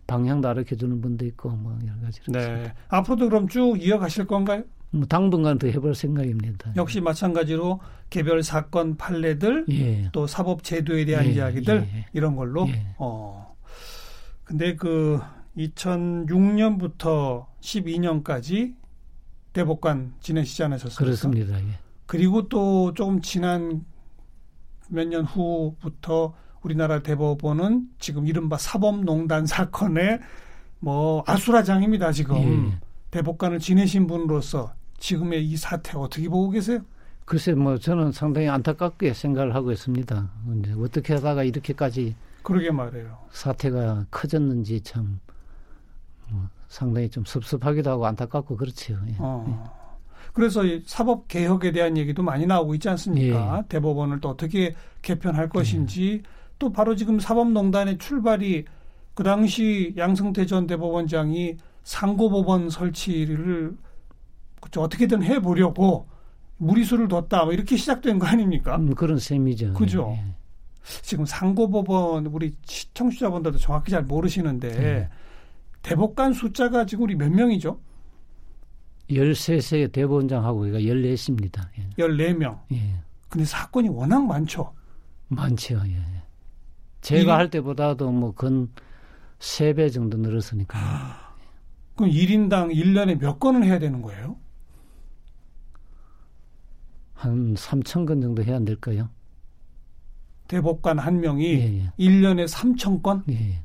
방향도 0.07 0.47
알려 0.47 0.63
주는 0.63 1.01
분도 1.01 1.25
있고 1.25 1.49
뭐 1.49 1.77
여러 1.85 1.99
가지. 2.01 2.21
네. 2.29 2.73
앞으로도 2.87 3.27
그럼 3.27 3.47
쭉 3.49 3.75
이어가실 3.77 4.25
건가요? 4.25 4.63
뭐 4.91 5.05
당분간 5.05 5.59
더 5.59 5.67
해볼 5.67 5.93
생각입니다. 5.93 6.71
역시 6.77 7.01
마찬가지로 7.01 7.79
개별 8.09 8.41
사건 8.41 8.95
판례들 8.95 9.65
예. 9.69 10.09
또 10.13 10.25
사법 10.25 10.63
제도에 10.63 11.03
대한 11.05 11.25
예, 11.25 11.31
이야기들 11.31 11.87
예. 11.93 12.05
이런 12.13 12.35
걸로 12.37 12.67
예. 12.69 12.85
어. 12.97 13.49
근데 14.49 14.75
그 14.75 15.19
2006년부터 15.55 17.45
12년까지 17.61 18.73
대법관 19.53 20.15
지내시지 20.21 20.63
않으셨습니까? 20.63 21.03
그렇습니다. 21.03 21.59
예. 21.59 21.65
그리고 22.07 22.47
또 22.49 22.91
조금 22.95 23.21
지난 23.21 23.85
몇 24.89 25.07
년 25.07 25.23
후부터 25.23 26.33
우리나라 26.63 27.03
대법원은 27.03 27.89
지금 27.99 28.25
이른바 28.25 28.57
사법농단 28.57 29.45
사건의 29.45 30.19
뭐 30.79 31.23
아수라장입니다. 31.27 32.11
지금 32.11 32.71
예. 32.71 32.79
대법관을 33.11 33.59
지내신 33.59 34.07
분으로서 34.07 34.73
지금의 34.97 35.45
이 35.45 35.57
사태 35.57 35.95
어떻게 35.95 36.27
보고 36.27 36.49
계세요? 36.49 36.79
글쎄 37.25 37.53
뭐 37.53 37.77
저는 37.77 38.13
상당히 38.13 38.49
안타깝게 38.49 39.13
생각을 39.13 39.53
하고 39.53 39.71
있습니다. 39.71 40.31
어떻게 40.79 41.13
하다가 41.13 41.43
이렇게까지 41.43 42.15
그러게 42.49 42.71
말해요. 42.71 43.15
사태가 43.29 44.07
커졌는지 44.09 44.81
참 44.81 45.19
뭐, 46.31 46.49
상당히 46.67 47.07
좀 47.07 47.23
섭섭하기도 47.23 47.91
하고 47.91 48.07
안타깝고 48.07 48.57
그렇지요. 48.57 48.97
예. 49.07 49.15
어. 49.19 49.77
그래서 50.33 50.65
이 50.65 50.81
사법 50.85 51.27
개혁에 51.27 51.71
대한 51.71 51.95
얘기도 51.95 52.23
많이 52.23 52.47
나오고 52.47 52.73
있지 52.75 52.89
않습니까? 52.89 53.59
예. 53.59 53.67
대법원을 53.69 54.19
또 54.19 54.29
어떻게 54.29 54.75
개편할 55.03 55.49
것인지 55.49 56.23
또 56.57 56.71
바로 56.71 56.95
지금 56.95 57.19
사법농단의 57.19 57.99
출발이 57.99 58.65
그 59.13 59.23
당시 59.23 59.93
양승태 59.95 60.47
전 60.47 60.65
대법원장이 60.65 61.57
상고법원 61.83 62.71
설치를 62.71 63.77
어떻게든 64.75 65.21
해보려고 65.21 66.07
무리수를 66.57 67.07
뒀다 67.07 67.45
뭐 67.45 67.53
이렇게 67.53 67.77
시작된 67.77 68.17
거 68.17 68.25
아닙니까? 68.25 68.75
음, 68.75 68.95
그런 68.95 69.19
셈이죠. 69.19 69.73
그죠. 69.73 70.15
예. 70.15 70.38
지금 70.83 71.25
상고법원 71.25 72.27
우리 72.27 72.55
청취자분들도 72.93 73.57
정확히 73.57 73.91
잘 73.91 74.03
모르시는데 74.03 74.69
예. 74.69 75.09
대법관 75.81 76.33
숫자가 76.33 76.85
지금 76.85 77.05
우리 77.05 77.15
몇 77.15 77.31
명이죠? 77.31 77.79
13세 79.09 79.91
대법원장하고 79.91 80.59
우리가 80.61 80.79
14입니다. 80.79 81.67
예. 81.77 81.89
14명. 81.97 82.59
예. 82.73 83.01
근데 83.27 83.45
사건이 83.45 83.89
워낙 83.89 84.25
많죠. 84.25 84.73
많죠. 85.27 85.81
예. 85.87 86.01
제가 87.01 87.37
할 87.37 87.49
때보다도 87.49 88.11
뭐근 88.11 88.69
3배 89.39 89.91
정도 89.93 90.17
늘었으니까. 90.17 90.77
아, 90.77 91.35
그럼 91.95 92.11
1인당 92.11 92.73
1년에 92.73 93.19
몇 93.19 93.39
건을 93.39 93.63
해야 93.63 93.79
되는 93.79 94.01
거예요? 94.01 94.37
한 97.13 97.53
3천 97.53 98.05
건 98.05 98.21
정도 98.21 98.43
해야 98.43 98.59
될까요? 98.59 99.09
대법관 100.49 100.99
한 100.99 101.21
명이 101.21 101.45
예, 101.45 101.79
예. 101.79 101.91
1년에 101.97 102.47
3천 102.49 103.01
건? 103.01 103.23
예. 103.29 103.59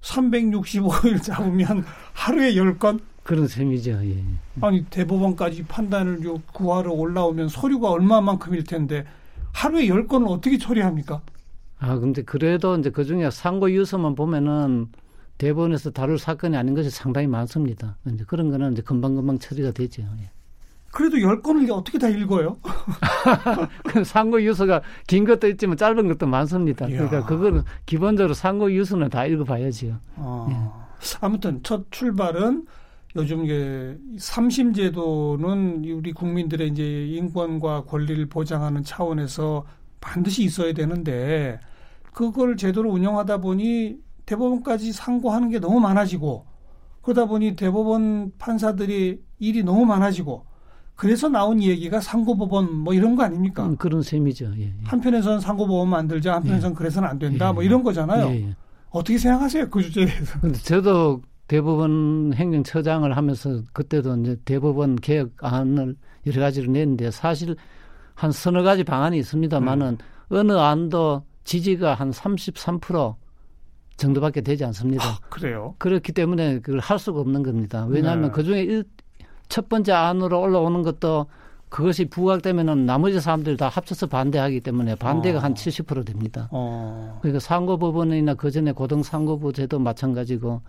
365일 0.00 1.14
예. 1.14 1.18
잡으면 1.18 1.84
하루에 2.14 2.54
10건? 2.54 3.00
그런 3.24 3.46
셈이죠. 3.46 4.00
예. 4.04 4.24
아니 4.62 4.84
대법원까지 4.86 5.64
판단을 5.64 6.20
구하러 6.54 6.92
올라오면 6.92 7.48
서류가 7.48 7.90
얼마만큼일 7.90 8.64
텐데 8.64 9.04
하루에 9.52 9.86
10건을 9.88 10.30
어떻게 10.30 10.56
처리합니까? 10.56 11.20
아, 11.80 11.98
근데 11.98 12.22
그래도 12.22 12.76
이제 12.76 12.90
그 12.90 13.04
중에 13.04 13.28
상고 13.30 13.70
유서만 13.70 14.14
보면은 14.14 14.86
대법원에서 15.38 15.90
다룰 15.90 16.18
사건이 16.18 16.56
아닌 16.56 16.74
것이 16.74 16.90
상당히 16.90 17.26
많습니다. 17.26 17.96
이제 18.12 18.24
그런 18.24 18.50
거는 18.50 18.72
이제 18.72 18.82
금방금방 18.82 19.40
처리가 19.40 19.72
되죠. 19.72 20.02
예. 20.20 20.30
그래도 20.90 21.20
열 21.20 21.42
건을 21.42 21.70
어떻게 21.70 21.98
다 21.98 22.08
읽어요? 22.08 22.56
그 23.84 24.04
상고 24.04 24.42
유서가 24.42 24.80
긴 25.06 25.24
것도 25.24 25.48
있지만 25.48 25.76
짧은 25.76 26.08
것도 26.08 26.26
많습니다. 26.26 26.86
그러니까 26.86 27.24
그거는 27.26 27.62
기본적으로 27.86 28.34
상고 28.34 28.72
유서는 28.72 29.10
다 29.10 29.26
읽어봐야지요. 29.26 29.96
아, 30.16 30.46
예. 30.50 31.16
아무튼 31.20 31.60
첫 31.62 31.90
출발은 31.90 32.66
요즘 33.16 33.44
이게 33.44 33.98
삼심 34.18 34.72
제도는 34.72 35.84
우리 35.84 36.12
국민들의 36.12 36.68
이제 36.68 37.06
인권과 37.06 37.84
권리를 37.84 38.26
보장하는 38.26 38.82
차원에서 38.82 39.64
반드시 40.00 40.44
있어야 40.44 40.72
되는데 40.72 41.60
그걸 42.12 42.56
제대로 42.56 42.90
운영하다 42.90 43.38
보니 43.38 43.96
대법원까지 44.26 44.92
상고하는 44.92 45.48
게 45.48 45.58
너무 45.58 45.80
많아지고 45.80 46.46
그러다 47.02 47.26
보니 47.26 47.56
대법원 47.56 48.32
판사들이 48.38 49.22
일이 49.38 49.62
너무 49.62 49.86
많아지고 49.86 50.44
그래서 50.98 51.28
나온 51.28 51.62
얘기가 51.62 52.00
상고법원 52.00 52.74
뭐 52.74 52.92
이런 52.92 53.14
거 53.14 53.22
아닙니까? 53.22 53.64
음, 53.64 53.76
그런 53.76 54.02
셈이죠. 54.02 54.52
예, 54.58 54.62
예. 54.62 54.72
한편에서는 54.82 55.38
상고법원 55.38 55.88
만들자, 55.88 56.34
한편에서는 56.34 56.74
예. 56.74 56.76
그래서는 56.76 57.08
안 57.08 57.20
된다, 57.20 57.52
뭐 57.52 57.62
예, 57.62 57.66
이런 57.66 57.84
거잖아요. 57.84 58.26
예, 58.30 58.48
예. 58.48 58.56
어떻게 58.90 59.16
생각하세요 59.16 59.70
그 59.70 59.80
주제에 59.80 60.06
대해서? 60.06 60.38
근데 60.42 60.58
저도 60.58 61.22
대법원 61.46 62.32
행정처장을 62.34 63.16
하면서 63.16 63.62
그때도 63.72 64.16
이제 64.16 64.36
대법원 64.44 64.96
개혁안을 64.96 65.94
여러 66.26 66.40
가지를 66.40 66.72
냈는데 66.72 67.12
사실 67.12 67.54
한 68.14 68.32
서너 68.32 68.64
가지 68.64 68.82
방안이 68.82 69.18
있습니다만은 69.18 69.98
음. 70.00 70.36
어느 70.36 70.52
안도 70.52 71.22
지지가 71.44 71.94
한 71.94 72.10
33% 72.10 73.14
정도밖에 73.96 74.40
되지 74.40 74.64
않습니다. 74.64 75.04
아, 75.04 75.18
그래요? 75.28 75.76
그렇기 75.78 76.10
때문에 76.10 76.58
그걸 76.58 76.80
할 76.80 76.98
수가 76.98 77.20
없는 77.20 77.44
겁니다. 77.44 77.86
왜냐하면 77.88 78.24
네. 78.24 78.30
그 78.32 78.42
중에 78.42 78.82
첫 79.48 79.68
번째 79.68 79.92
안으로 79.92 80.40
올라오는 80.40 80.82
것도 80.82 81.26
그것이 81.68 82.06
부각되면은 82.06 82.86
나머지 82.86 83.20
사람들 83.20 83.56
다 83.56 83.68
합쳐서 83.68 84.06
반대하기 84.06 84.60
때문에 84.60 84.94
반대가 84.94 85.38
어. 85.38 85.42
한 85.42 85.54
70% 85.54 86.06
됩니다. 86.06 86.48
어. 86.50 87.18
그러니까 87.20 87.40
상고법원이나 87.40 88.34
그 88.34 88.50
전에 88.50 88.72
고등상고부 88.72 89.52
제도 89.52 89.78
마찬가지고 89.78 90.62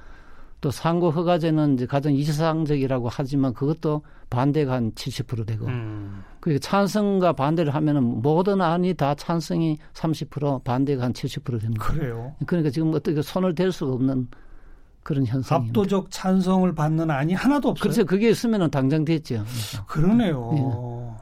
또 0.62 0.72
상고 0.72 1.10
허가제는 1.12 1.76
이제 1.76 1.86
가장 1.86 2.14
이상적이라고 2.14 3.08
하지만 3.10 3.54
그것도 3.54 4.02
반대가 4.30 4.74
한 4.74 4.92
70% 4.92 5.46
되고 5.46 5.66
음. 5.68 6.24
그 6.42 6.60
찬성과 6.60 7.34
반대를 7.34 7.74
하면은 7.74 8.04
모든 8.22 8.62
안이 8.62 8.96
다 8.96 9.16
찬성이 9.16 9.78
30% 9.94 10.64
반대가 10.66 11.04
한 11.06 11.14
70% 11.14 11.62
됩니다. 11.62 11.86
그래요. 11.86 12.36
그러니까 12.46 12.72
지금 12.72 12.94
어떻게 12.94 13.22
손을 13.22 13.56
댈 13.56 13.72
수가 13.72 13.94
없는 13.94 14.28
그런 15.04 15.26
현상. 15.26 15.62
압도적 15.62 16.08
찬성을 16.12 16.74
받는 16.76 17.10
안이 17.10 17.34
하나도 17.34 17.70
없어요. 17.70 17.82
그렇죠. 17.82 18.06
그게 18.06 18.30
있으면은 18.30 18.70
당장 18.70 19.06
됐죠. 19.06 19.44
그러네요. 19.88 21.16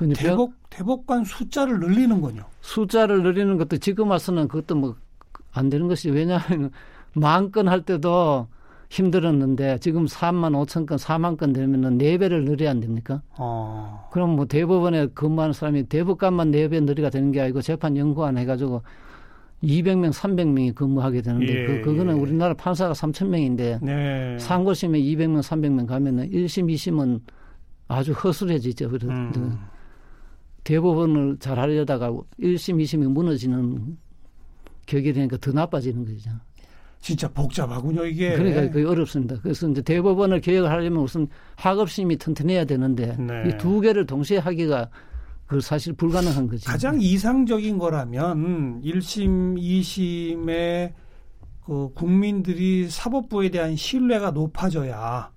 네. 0.00 0.14
대법 0.14 0.52
대법관 0.70 1.24
숫자를 1.24 1.78
늘리는군요. 1.80 2.42
숫자를 2.62 3.22
늘리는 3.22 3.58
것도 3.58 3.76
지금 3.78 4.10
와서는 4.10 4.48
그것도 4.48 4.74
뭐 4.76 4.96
안 5.52 5.68
되는 5.68 5.88
것이 5.88 6.10
왜냐하면 6.10 6.70
만 7.12 7.50
건 7.50 7.66
할 7.68 7.82
때도 7.82 8.46
힘들었는데 8.88 9.78
지금 9.78 10.06
3만 10.06 10.52
5천 10.64 10.86
건, 10.86 10.96
4만 10.98 11.36
건 11.36 11.52
되면은 11.52 11.98
4배를 11.98 12.44
늘려야 12.44 12.70
안 12.70 12.80
됩니까? 12.80 13.20
어. 13.36 14.08
그럼 14.12 14.36
뭐 14.36 14.46
대법원에 14.46 15.08
근무하는 15.08 15.52
사람이 15.52 15.88
대법관만 15.88 16.50
4배 16.52 16.82
늘리가 16.84 17.10
되는 17.10 17.32
게 17.32 17.40
아니고 17.40 17.62
재판 17.62 17.96
연구원 17.96 18.38
해가지고 18.38 18.82
200명, 19.62 20.12
300명이 20.12 20.74
근무하게 20.74 21.22
되는데 21.22 21.46
그, 21.46 21.52
예. 21.52 21.80
그, 21.80 21.90
그거는 21.90 22.14
우리나라 22.14 22.54
판사가 22.54 22.94
3천 22.94 23.28
명인데 23.28 23.80
네. 23.82 24.38
상고심에 24.38 24.98
200명, 24.98 25.40
300명 25.40 25.86
가면은 25.86 26.30
1심, 26.30 26.72
2심은 26.72 27.20
아주 27.88 28.12
허술해지죠. 28.12 28.88
그래서 28.88 29.08
음. 29.08 29.58
대법원을 30.64 31.38
잘 31.40 31.58
하려다가 31.58 32.10
1심, 32.40 32.82
2심이 32.82 33.08
무너지는 33.08 33.98
격이 34.86 35.12
되니까 35.12 35.36
더 35.38 35.52
나빠지는 35.52 36.04
거죠. 36.04 36.30
진짜 37.00 37.28
복잡하군요, 37.28 38.04
이게. 38.04 38.36
그러니까 38.36 38.68
그게 38.70 38.84
어렵습니다. 38.84 39.36
그래서 39.42 39.68
이제 39.68 39.80
대법원을 39.80 40.40
개혁을 40.40 40.70
하려면 40.70 41.02
우선 41.02 41.28
학업심이 41.56 42.16
튼튼해야 42.16 42.64
되는데 42.66 43.16
네. 43.18 43.48
이두 43.48 43.80
개를 43.80 44.06
동시에 44.06 44.38
하기가 44.38 44.90
그 45.50 45.60
사실 45.60 45.92
불가능한 45.94 46.46
거죠. 46.46 46.70
가장 46.70 47.00
이상적인 47.00 47.78
거라면 47.78 48.82
1심, 48.82 49.58
2심의 49.58 50.92
그 51.66 51.90
국민들이 51.92 52.88
사법부에 52.88 53.48
대한 53.48 53.74
신뢰가 53.74 54.30
높아져야 54.30 55.32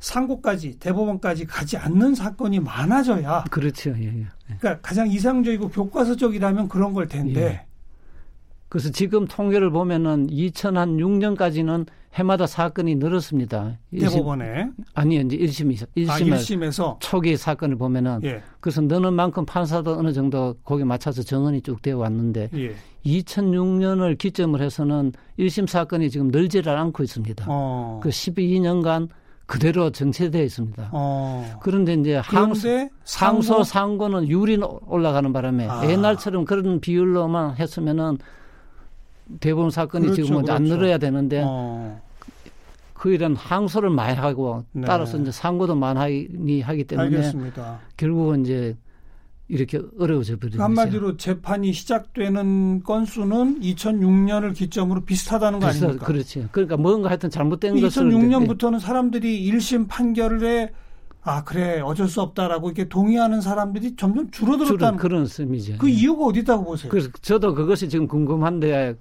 상고까지 0.00 0.78
대법원까지 0.80 1.46
가지 1.46 1.78
않는 1.78 2.14
사건이 2.14 2.60
많아져야 2.60 3.44
그렇죠. 3.50 3.94
예, 3.96 4.04
예. 4.04 4.26
그러니까 4.58 4.80
가장 4.82 5.10
이상적이고 5.10 5.70
교과서적이라면 5.70 6.68
그런 6.68 6.92
걸 6.92 7.08
텐데 7.08 7.40
예. 7.40 7.66
그래서 8.68 8.90
지금 8.90 9.26
통계를 9.26 9.70
보면은 9.70 10.26
2006년까지는 10.26 11.86
해마다 12.14 12.46
사건이 12.46 12.94
늘었습니다. 12.96 13.76
대법원에 13.98 14.68
아니요 14.94 15.22
이제 15.22 15.36
1심에서 15.36 15.86
1심에서, 15.96 16.10
아, 16.10 16.18
1심에서 16.18 16.96
초기 17.00 17.36
사건을 17.36 17.76
보면은 17.76 18.20
예. 18.22 18.40
그래서 18.60 18.80
느는 18.80 19.14
만큼 19.14 19.44
판사도 19.44 19.98
어느 19.98 20.12
정도 20.12 20.54
거기에 20.64 20.84
맞춰서 20.84 21.22
정원이 21.22 21.62
쭉 21.62 21.82
되어 21.82 21.98
왔는데 21.98 22.50
예. 22.54 22.74
2006년을 23.04 24.16
기점으로 24.16 24.62
해서는 24.62 25.12
1심 25.38 25.66
사건이 25.66 26.08
지금 26.10 26.28
늘지를 26.28 26.76
않고 26.76 27.02
있습니다. 27.02 27.46
어. 27.48 28.00
그 28.02 28.08
12년간 28.10 29.08
그대로 29.46 29.90
정체되어 29.90 30.42
있습니다. 30.42 30.90
어. 30.92 31.58
그런데 31.60 31.94
이제 31.94 32.14
항소, 32.16 32.88
상소 33.04 33.62
상고는 33.64 34.28
유리 34.28 34.58
올라가는 34.86 35.32
바람에 35.32 35.66
아. 35.68 35.90
옛날처럼 35.90 36.44
그런 36.44 36.80
비율로만 36.80 37.56
했으면은 37.56 38.18
대법원 39.40 39.70
사건이 39.70 40.06
그렇죠, 40.06 40.22
지금 40.22 40.42
그렇죠. 40.42 40.52
안 40.52 40.64
늘어야 40.64 40.98
되는데 40.98 41.42
어. 41.44 42.00
그 43.04 43.12
일은 43.12 43.36
항소를 43.36 43.90
많이 43.90 44.16
하고 44.16 44.64
네. 44.72 44.86
따라서 44.86 45.18
이제 45.18 45.30
상고도 45.30 45.74
많이 45.74 46.62
하기 46.62 46.84
때문에 46.84 47.08
알겠습니다. 47.08 47.80
결국은 47.98 48.46
이제 48.46 48.78
이렇게 49.46 49.78
어려워져 49.98 50.38
버리죠. 50.38 50.62
한마디로 50.62 51.18
재판이 51.18 51.74
시작되는 51.74 52.82
건수는 52.82 53.60
2006년을 53.60 54.54
기점으로 54.54 55.02
비슷하다는 55.02 55.60
거 55.60 55.66
비슷하, 55.66 55.84
아닙니까? 55.84 56.06
그렇죠. 56.06 56.48
그러니까 56.50 56.78
뭔가 56.78 57.10
하여튼 57.10 57.28
잘못된 57.28 57.78
것을 57.78 58.08
2006년부터는 58.08 58.80
사람들이 58.80 59.52
1심 59.52 59.86
판결에 59.86 60.72
아 61.20 61.44
그래 61.44 61.80
어쩔 61.80 62.08
수 62.08 62.22
없다라고 62.22 62.70
이렇게 62.70 62.88
동의하는 62.88 63.42
사람들이 63.42 63.96
점점 63.96 64.30
줄어들었다는 64.30 64.98
그런 64.98 65.26
셈이죠. 65.26 65.76
그 65.76 65.90
이유가 65.90 66.24
어디 66.24 66.40
있다고 66.40 66.64
보세요? 66.64 66.90
그래서 66.90 67.10
저도 67.20 67.54
그것이 67.54 67.90
지금 67.90 68.08
궁금한데 68.08 68.96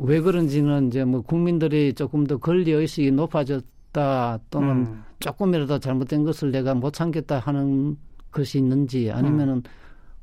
왜 0.00 0.20
그런지는 0.20 0.88
이제 0.88 1.04
뭐 1.04 1.20
국민들이 1.22 1.92
조금 1.92 2.26
더 2.26 2.36
권리 2.38 2.70
의식이 2.70 3.10
높아졌다 3.12 4.38
또는 4.50 4.70
음. 4.70 5.02
조금이라도 5.20 5.78
잘못된 5.78 6.24
것을 6.24 6.50
내가 6.50 6.74
못 6.74 6.92
참겠다 6.92 7.38
하는 7.40 7.96
것이 8.30 8.58
있는지 8.58 9.10
아니면은 9.10 9.54
음. 9.56 9.62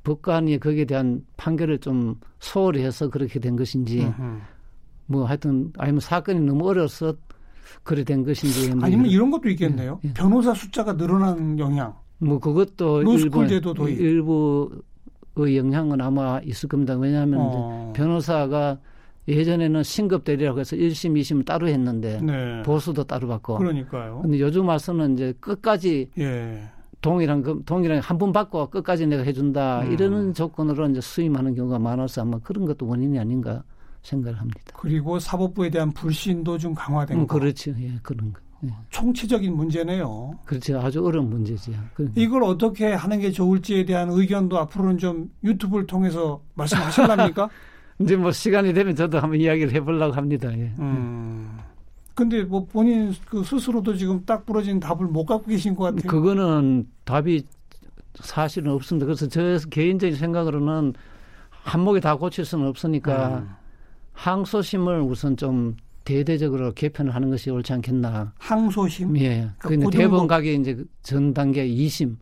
법관이 0.03 0.59
거기에 0.59 0.85
대한 0.85 1.25
판결을 1.35 1.79
좀 1.79 2.15
소홀히 2.39 2.83
해서 2.83 3.09
그렇게 3.09 3.39
된 3.39 3.55
것인지 3.55 4.01
음흠. 4.01 4.39
뭐 5.07 5.25
하여튼 5.25 5.71
아니면 5.77 5.99
사건이 5.99 6.39
너무 6.41 6.67
어려서 6.69 7.13
그래 7.83 8.03
된 8.03 8.23
것인지 8.23 8.73
뭐 8.75 8.85
아니면 8.85 9.07
이런 9.07 9.31
것도 9.31 9.49
있겠네요. 9.49 9.99
예, 10.05 10.09
예. 10.09 10.13
변호사 10.13 10.53
숫자가 10.53 10.95
늘어난 10.95 11.57
영향. 11.59 11.95
뭐 12.19 12.39
그것도 12.39 13.01
로스쿨 13.01 13.43
일부, 13.43 13.47
제도 13.47 13.73
도입. 13.73 13.99
일부 13.99 14.69
의 15.37 15.57
영향은 15.57 15.99
아마 15.99 16.39
있을 16.45 16.69
겁니다. 16.69 16.95
왜냐하면 16.95 17.39
어. 17.41 17.93
변호사가 17.93 18.79
예전에는 19.27 19.81
신급 19.83 20.23
대리라고 20.23 20.59
해서 20.59 20.75
1심, 20.75 21.19
2심 21.19 21.45
따로 21.45 21.67
했는데 21.67 22.19
네. 22.21 22.61
보수도 22.63 23.03
따로 23.03 23.27
받고. 23.27 23.57
그러니까요. 23.57 24.19
근데 24.21 24.39
요즘 24.39 24.67
와서는 24.67 25.13
이제 25.15 25.33
끝까지 25.39 26.09
예. 26.19 26.61
동일한 27.01 27.41
그 27.43 27.61
동일한 27.65 27.99
한 27.99 28.17
번 28.17 28.31
받고 28.31 28.69
끝까지 28.69 29.05
내가 29.07 29.23
해준다 29.23 29.81
음. 29.81 29.91
이러는 29.91 30.33
조건으로 30.33 30.87
이제 30.89 31.01
수임하는 31.01 31.53
경우가 31.55 31.79
많아서 31.79 32.21
아마 32.21 32.39
그런 32.39 32.65
것도 32.65 32.87
원인이 32.87 33.17
아닌가 33.19 33.63
생각을 34.03 34.39
합니다. 34.39 34.59
그리고 34.75 35.17
사법부에 35.19 35.69
대한 35.71 35.91
불신도 35.91 36.57
좀 36.59 36.73
강화된 36.75 37.17
음, 37.21 37.27
거. 37.27 37.39
그렇죠, 37.39 37.71
예, 37.79 37.93
그런 38.03 38.31
거. 38.31 38.39
예. 38.65 38.69
총체적인 38.89 39.55
문제네요. 39.55 40.31
그렇죠, 40.45 40.79
아주 40.79 41.03
어려운 41.05 41.29
문제죠. 41.29 41.71
그, 41.95 42.11
이걸 42.15 42.43
어떻게 42.43 42.93
하는 42.93 43.19
게 43.19 43.31
좋을지에 43.31 43.85
대한 43.85 44.09
의견도 44.11 44.57
앞으로는 44.59 44.97
좀 44.99 45.31
유튜브를 45.43 45.87
통해서 45.87 46.41
말씀하실랍니까? 46.53 47.49
이제 47.99 48.15
뭐 48.15 48.31
시간이 48.31 48.73
되면 48.73 48.95
저도 48.95 49.19
한번 49.19 49.39
이야기를 49.39 49.71
해보려고 49.73 50.13
합니다. 50.13 50.51
예. 50.57 50.71
음. 50.79 51.57
근데 52.13 52.43
뭐 52.43 52.65
본인 52.65 53.13
그 53.25 53.43
스스로도 53.43 53.95
지금 53.95 54.23
딱 54.25 54.45
부러진 54.45 54.79
답을 54.79 55.05
못 55.07 55.25
갖고 55.25 55.47
계신 55.47 55.75
것 55.75 55.85
같아요. 55.85 56.09
그거는 56.09 56.87
답이 57.03 57.43
사실은 58.15 58.71
없습니다. 58.71 59.05
그래서 59.05 59.27
저 59.27 59.57
개인적인 59.69 60.15
생각으로는 60.15 60.93
한목에 61.49 61.99
다 61.99 62.15
고칠 62.15 62.45
수는 62.45 62.67
없으니까 62.67 63.39
음. 63.39 63.49
항소심을 64.13 65.01
우선 65.01 65.35
좀 65.35 65.75
대대적으로 66.05 66.71
개편을 66.73 67.13
하는 67.13 67.29
것이 67.31 67.49
옳지 67.49 67.73
않겠나. 67.73 68.33
항소심. 68.37 69.17
예. 69.17 69.49
그그 69.57 69.75
고등법- 69.75 69.91
대법원 69.91 70.27
가게 70.27 70.53
이제 70.53 70.75
그전 70.75 71.33
단계 71.33 71.67
2심. 71.67 72.15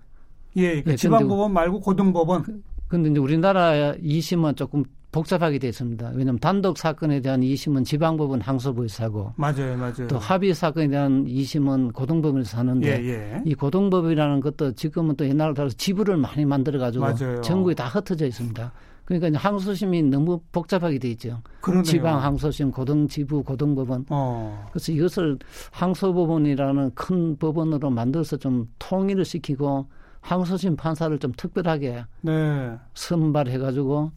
예, 0.56 0.82
그 0.82 0.92
예, 0.92 0.96
지방법원 0.96 1.52
말고 1.54 1.82
고등법원. 1.82 2.64
근데 2.88 3.10
이제 3.10 3.20
우리나라 3.20 3.94
2심은 3.96 4.56
조금 4.56 4.84
복잡하게 5.14 5.60
되어 5.60 5.70
있습니다. 5.70 6.12
왜냐하면 6.16 6.40
단독 6.40 6.78
사건에 6.78 7.22
대한 7.22 7.40
2심은 7.42 7.86
지방법원 7.86 8.42
항소부에서 8.42 9.06
하고 9.06 9.32
맞아요, 9.38 9.78
맞아요. 9.78 10.08
또 10.10 10.18
합의 10.18 10.54
사건에 10.54 10.90
대한 10.90 11.26
2심은 11.26 11.94
고등법원에서 11.94 12.58
하는데 12.58 12.88
예, 12.88 13.08
예. 13.08 13.42
이 13.46 13.54
고등법이라는 13.54 14.42
것도 14.42 14.74
지금은 14.74 15.16
또 15.16 15.26
옛날로 15.26 15.54
따라서 15.54 15.76
지부를 15.78 16.18
많이 16.18 16.44
만들어 16.44 16.80
가지고. 16.80 17.06
전국에 17.42 17.76
다 17.76 17.88
흩어져 17.88 18.26
있습니다. 18.26 18.74
그러니까 19.06 19.40
항소심이 19.40 20.02
너무 20.04 20.42
복잡하게 20.52 20.98
돼 20.98 21.10
있죠. 21.12 21.42
그러네요. 21.62 21.84
지방 21.84 22.24
항소심, 22.24 22.72
고등 22.72 23.08
지부, 23.08 23.44
고등법원. 23.44 24.06
어. 24.10 24.68
그래서 24.72 24.92
이것을 24.92 25.38
항소법원이라는 25.72 26.92
큰 26.96 27.38
법원으로 27.38 27.90
만들어서 27.90 28.38
좀 28.38 28.68
통일을 28.80 29.26
시키고 29.26 29.88
항소심 30.22 30.78
판사를 30.78 31.20
좀 31.20 31.34
특별하게 31.36 32.06
네. 32.22 32.78
선발해 32.94 33.58
가지고 33.58 34.12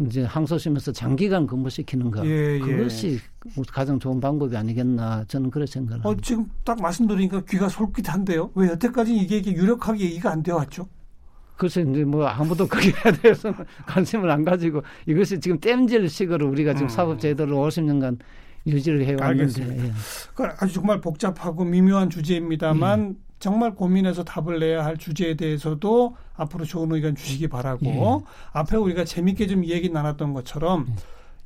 이제 0.00 0.24
항소심에서 0.24 0.92
장기간 0.92 1.46
근무시키는 1.46 2.10
거 2.10 2.24
예, 2.26 2.54
예. 2.54 2.58
그것이 2.58 3.18
가장 3.70 3.98
좋은 3.98 4.20
방법이 4.20 4.56
아니겠나 4.56 5.24
저는 5.28 5.50
그렇게 5.50 5.70
생각을 5.70 6.06
어, 6.06 6.10
합니다. 6.10 6.26
지금 6.26 6.50
딱 6.64 6.80
말씀드리니까 6.80 7.42
귀가 7.42 7.68
솔깃한데요. 7.68 8.52
왜 8.54 8.68
여태까지 8.68 9.14
이게, 9.14 9.38
이게 9.38 9.52
유력하게 9.52 10.04
얘기가 10.04 10.30
안 10.30 10.42
되어 10.42 10.56
왔죠? 10.56 10.88
그래서 11.56 11.80
이제 11.80 12.04
뭐 12.04 12.26
아무도 12.26 12.66
거기에 12.66 12.92
대해서는 13.20 13.58
관심을 13.86 14.30
안 14.30 14.44
가지고 14.44 14.82
이것이 15.06 15.38
지금 15.38 15.60
땜질식으로 15.60 16.48
우리가 16.48 16.72
지금 16.72 16.86
음. 16.86 16.88
사법 16.88 17.20
제도를 17.20 17.54
50년간 17.54 18.18
유지를 18.66 19.04
해 19.04 19.14
왔는데 19.14 19.42
알겠습니다. 19.42 19.84
예. 19.84 19.92
그 20.34 20.44
아주 20.58 20.72
정말 20.72 21.00
복잡하고 21.00 21.64
미묘한 21.64 22.08
주제입니다만 22.08 23.00
음. 23.00 23.16
정말 23.42 23.74
고민해서 23.74 24.22
답을 24.22 24.60
내야 24.60 24.84
할 24.84 24.96
주제에 24.96 25.34
대해서도 25.34 26.14
앞으로 26.36 26.64
좋은 26.64 26.92
의견 26.92 27.16
주시기 27.16 27.48
바라고 27.48 27.84
예. 27.86 28.00
앞에 28.52 28.76
우리가 28.76 29.04
재밌게 29.04 29.48
좀 29.48 29.64
얘기 29.64 29.90
나눴던 29.90 30.32
것처럼 30.32 30.86
예. 30.88 30.94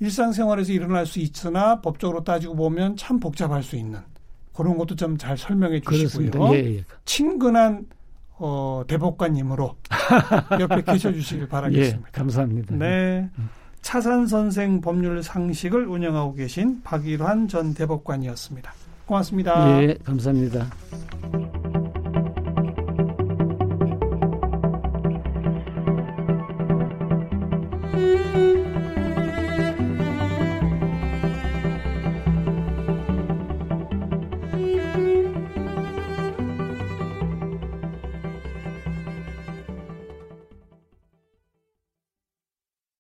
일상생활에서 0.00 0.72
일어날 0.72 1.06
수 1.06 1.20
있으나 1.20 1.80
법적으로 1.80 2.22
따지고 2.22 2.54
보면 2.54 2.96
참 2.98 3.18
복잡할 3.18 3.62
수 3.62 3.76
있는 3.76 4.00
그런 4.52 4.76
것도 4.76 4.94
좀 4.94 5.16
잘 5.16 5.38
설명해 5.38 5.80
주시고요. 5.80 6.54
예, 6.54 6.76
예. 6.76 6.84
친근한 7.06 7.86
어, 8.34 8.82
대법관님으로 8.86 9.76
옆에 10.60 10.82
계셔 10.82 11.10
주시길 11.10 11.44
예, 11.44 11.48
바라겠습니다. 11.48 12.10
감사합니다. 12.12 12.76
네. 12.76 13.30
차산 13.80 14.26
선생 14.26 14.82
법률 14.82 15.22
상식을 15.22 15.86
운영하고 15.86 16.34
계신 16.34 16.82
박일환 16.82 17.48
전 17.48 17.72
대법관이었습니다. 17.72 18.70
고맙습니다. 19.06 19.82
예, 19.82 19.94
감사합니다. 20.04 20.66